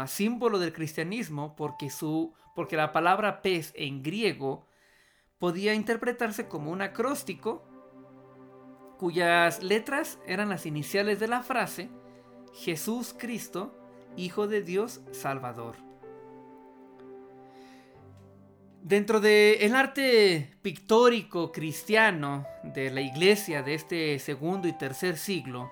[0.07, 4.67] símbolo del cristianismo porque, su, porque la palabra pez en griego
[5.39, 7.63] podía interpretarse como un acróstico
[8.97, 11.89] cuyas letras eran las iniciales de la frase
[12.53, 13.75] Jesús Cristo,
[14.15, 15.75] Hijo de Dios Salvador.
[18.81, 25.71] Dentro del el arte pictórico cristiano de la iglesia de este segundo y tercer siglo,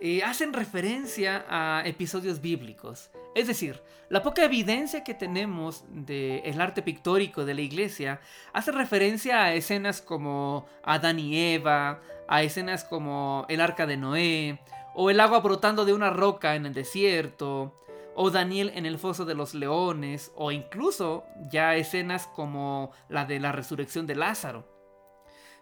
[0.00, 3.10] eh, hacen referencia a episodios bíblicos.
[3.34, 8.20] Es decir, la poca evidencia que tenemos del arte pictórico de la iglesia
[8.52, 14.60] hace referencia a escenas como Adán y Eva, a escenas como el arca de Noé,
[14.94, 17.76] o el agua brotando de una roca en el desierto,
[18.14, 23.38] o Daniel en el foso de los leones, o incluso ya escenas como la de
[23.38, 24.66] la resurrección de Lázaro.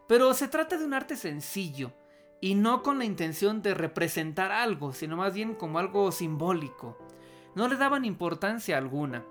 [0.07, 1.93] Pero se trata de un arte sencillo,
[2.41, 6.99] y no con la intención de representar algo, sino más bien como algo simbólico.
[7.55, 9.25] No le daban importancia alguna.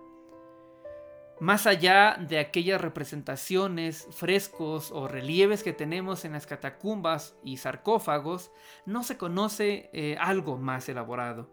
[1.40, 8.52] Más allá de aquellas representaciones, frescos o relieves que tenemos en las catacumbas y sarcófagos,
[8.86, 11.48] no se conoce eh, algo más elaborado.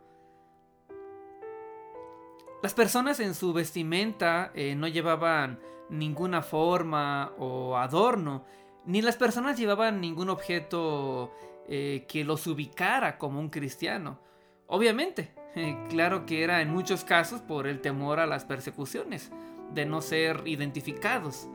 [2.62, 8.46] Las personas en su vestimenta eh, no llevaban ninguna forma o adorno,
[8.86, 11.32] ni las personas llevaban ningún objeto
[11.68, 14.18] eh, que los ubicara como un cristiano.
[14.66, 15.32] Obviamente,
[15.88, 19.32] claro que era en muchos casos por el temor a las persecuciones,
[19.72, 21.48] de no ser identificados.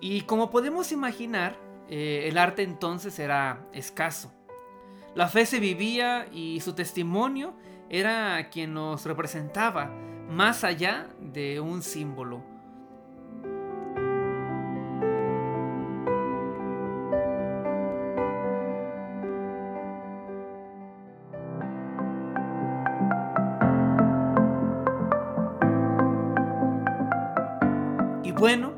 [0.00, 1.56] Y como podemos imaginar,
[1.88, 4.32] eh, el arte entonces era escaso.
[5.14, 7.54] La fe se vivía y su testimonio
[7.88, 9.90] era quien nos representaba,
[10.28, 12.51] más allá de un símbolo.
[28.42, 28.72] Bueno,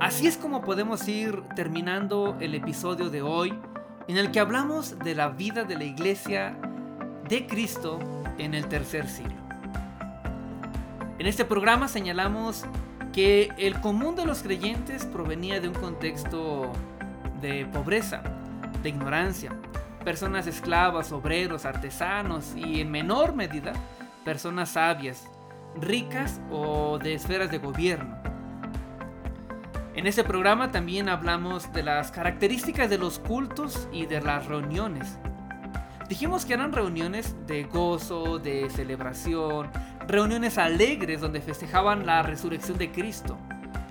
[0.00, 3.54] así es como podemos ir terminando el episodio de hoy
[4.08, 6.58] en el que hablamos de la vida de la iglesia
[7.28, 8.00] de Cristo
[8.36, 9.36] en el tercer siglo.
[11.20, 12.64] En este programa señalamos
[13.12, 16.72] que el común de los creyentes provenía de un contexto
[17.40, 18.24] de pobreza,
[18.82, 19.52] de ignorancia,
[20.04, 23.72] personas esclavas, obreros, artesanos y en menor medida
[24.24, 25.30] personas sabias,
[25.80, 28.35] ricas o de esferas de gobierno.
[29.96, 35.18] En este programa también hablamos de las características de los cultos y de las reuniones.
[36.06, 39.70] Dijimos que eran reuniones de gozo, de celebración,
[40.06, 43.38] reuniones alegres donde festejaban la resurrección de Cristo,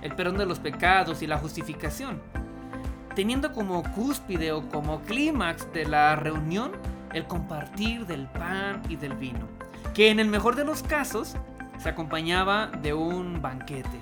[0.00, 2.22] el perdón de los pecados y la justificación,
[3.16, 6.70] teniendo como cúspide o como clímax de la reunión
[7.14, 9.48] el compartir del pan y del vino,
[9.92, 11.34] que en el mejor de los casos
[11.78, 14.00] se acompañaba de un banquete.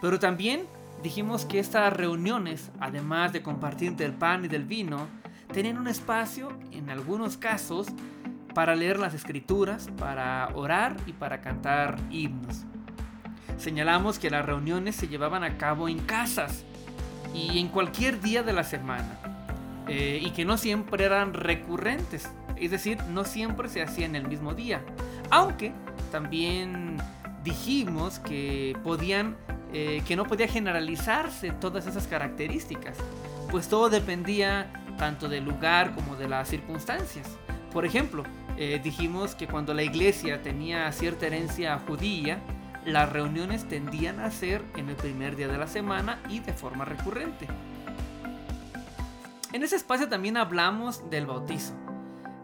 [0.00, 0.66] Pero también
[1.02, 5.06] dijimos que estas reuniones, además de compartir del pan y del vino,
[5.52, 7.88] tenían un espacio, en algunos casos,
[8.54, 12.64] para leer las escrituras, para orar y para cantar himnos.
[13.58, 16.64] Señalamos que las reuniones se llevaban a cabo en casas
[17.34, 19.18] y en cualquier día de la semana,
[19.88, 24.54] eh, y que no siempre eran recurrentes, es decir, no siempre se hacían el mismo
[24.54, 24.82] día,
[25.30, 25.72] aunque
[26.10, 26.96] también
[27.44, 29.36] dijimos que podían
[29.72, 32.96] eh, que no podía generalizarse todas esas características,
[33.50, 37.26] pues todo dependía tanto del lugar como de las circunstancias.
[37.72, 38.24] Por ejemplo,
[38.56, 42.40] eh, dijimos que cuando la iglesia tenía cierta herencia judía,
[42.84, 46.84] las reuniones tendían a ser en el primer día de la semana y de forma
[46.84, 47.46] recurrente.
[49.52, 51.74] En ese espacio también hablamos del bautizo.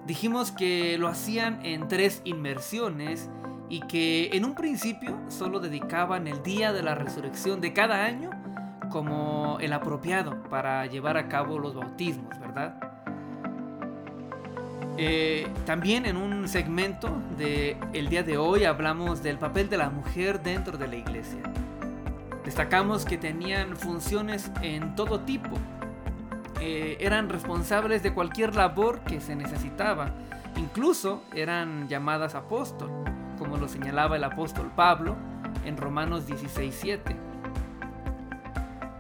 [0.07, 3.29] Dijimos que lo hacían en tres inmersiones
[3.69, 8.31] y que en un principio solo dedicaban el día de la resurrección de cada año
[8.91, 12.79] como el apropiado para llevar a cabo los bautismos, ¿verdad?
[14.99, 19.91] Eh, también en un segmento de el día de hoy hablamos del papel de la
[19.91, 21.41] mujer dentro de la iglesia.
[22.45, 25.57] Destacamos que tenían funciones en todo tipo.
[26.61, 30.13] Eh, eran responsables de cualquier labor que se necesitaba.
[30.57, 32.91] Incluso eran llamadas apóstol
[33.39, 35.17] como lo señalaba el apóstol Pablo
[35.65, 37.17] en Romanos 16:7.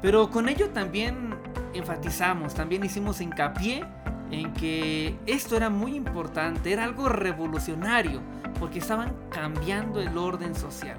[0.02, 1.34] Pero con ello también
[1.74, 3.84] enfatizamos, también hicimos hincapié
[4.30, 8.20] en que esto era muy importante, era algo revolucionario,
[8.58, 10.98] porque estaban cambiando el orden social,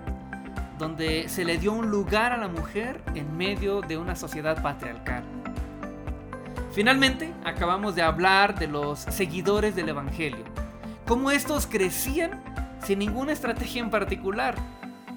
[0.77, 5.23] donde se le dio un lugar a la mujer en medio de una sociedad patriarcal.
[6.71, 10.45] Finalmente, acabamos de hablar de los seguidores del Evangelio,
[11.05, 12.43] cómo estos crecían
[12.83, 14.55] sin ninguna estrategia en particular,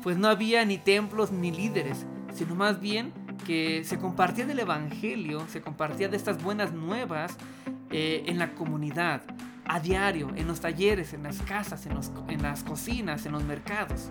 [0.02, 3.12] pues no había ni templos ni líderes, sino más bien
[3.46, 7.36] que se compartía del Evangelio, se compartía de estas buenas nuevas
[7.90, 9.22] eh, en la comunidad,
[9.64, 11.98] a diario, en los talleres, en las casas, en,
[12.28, 14.11] en las cocinas, en los mercados.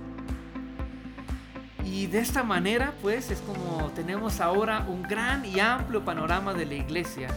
[1.86, 6.66] Y de esta manera, pues, es como tenemos ahora un gran y amplio panorama de
[6.66, 7.30] la iglesia.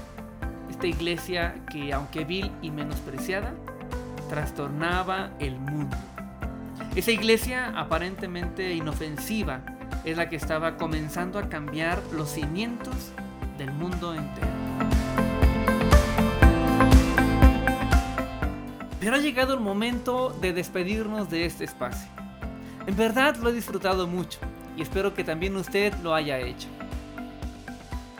[0.70, 3.54] Esta iglesia que, aunque vil y menospreciada,
[4.32, 5.94] trastornaba el mundo.
[6.96, 9.60] Esa iglesia aparentemente inofensiva
[10.06, 13.12] es la que estaba comenzando a cambiar los cimientos
[13.58, 14.46] del mundo entero.
[19.00, 22.08] Pero ha llegado el momento de despedirnos de este espacio.
[22.86, 24.38] En verdad lo he disfrutado mucho
[24.78, 26.68] y espero que también usted lo haya hecho.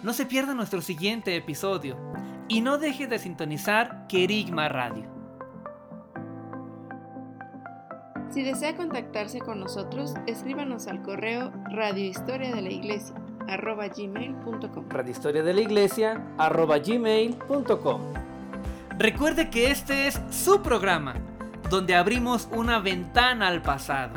[0.03, 1.97] No se pierda nuestro siguiente episodio
[2.49, 5.12] y no deje de sintonizar Kerigma Radio.
[8.33, 13.15] Si desea contactarse con nosotros, escríbanos al correo radiohistoria de la iglesia
[13.47, 18.01] arroba gmail.com radiohistoria de la iglesia arroba gmail.com
[18.99, 21.15] Recuerde que este es su programa,
[21.69, 24.15] donde abrimos una ventana al pasado,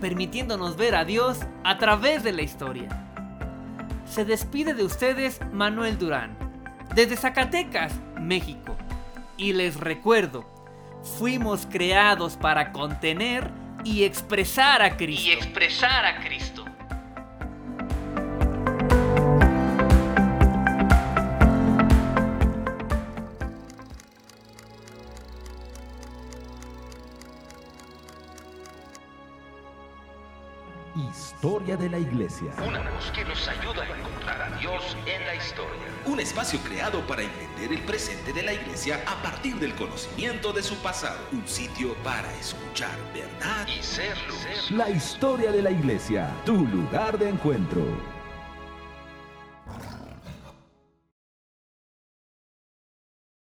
[0.00, 2.88] permitiéndonos ver a Dios a través de la historia.
[4.06, 6.36] Se despide de ustedes Manuel Durán,
[6.94, 8.76] desde Zacatecas, México.
[9.36, 10.44] Y les recuerdo,
[11.02, 13.50] fuimos creados para contener
[13.84, 15.28] y expresar a Cristo.
[15.28, 16.57] Y expresar a Cristo.
[31.58, 32.52] Historia de la Iglesia.
[32.64, 35.88] Una voz que nos ayuda a encontrar a Dios en la historia.
[36.06, 40.62] Un espacio creado para entender el presente de la Iglesia a partir del conocimiento de
[40.62, 41.18] su pasado.
[41.32, 44.70] Un sitio para escuchar verdad y ser luz.
[44.70, 48.17] La historia de la Iglesia, tu lugar de encuentro.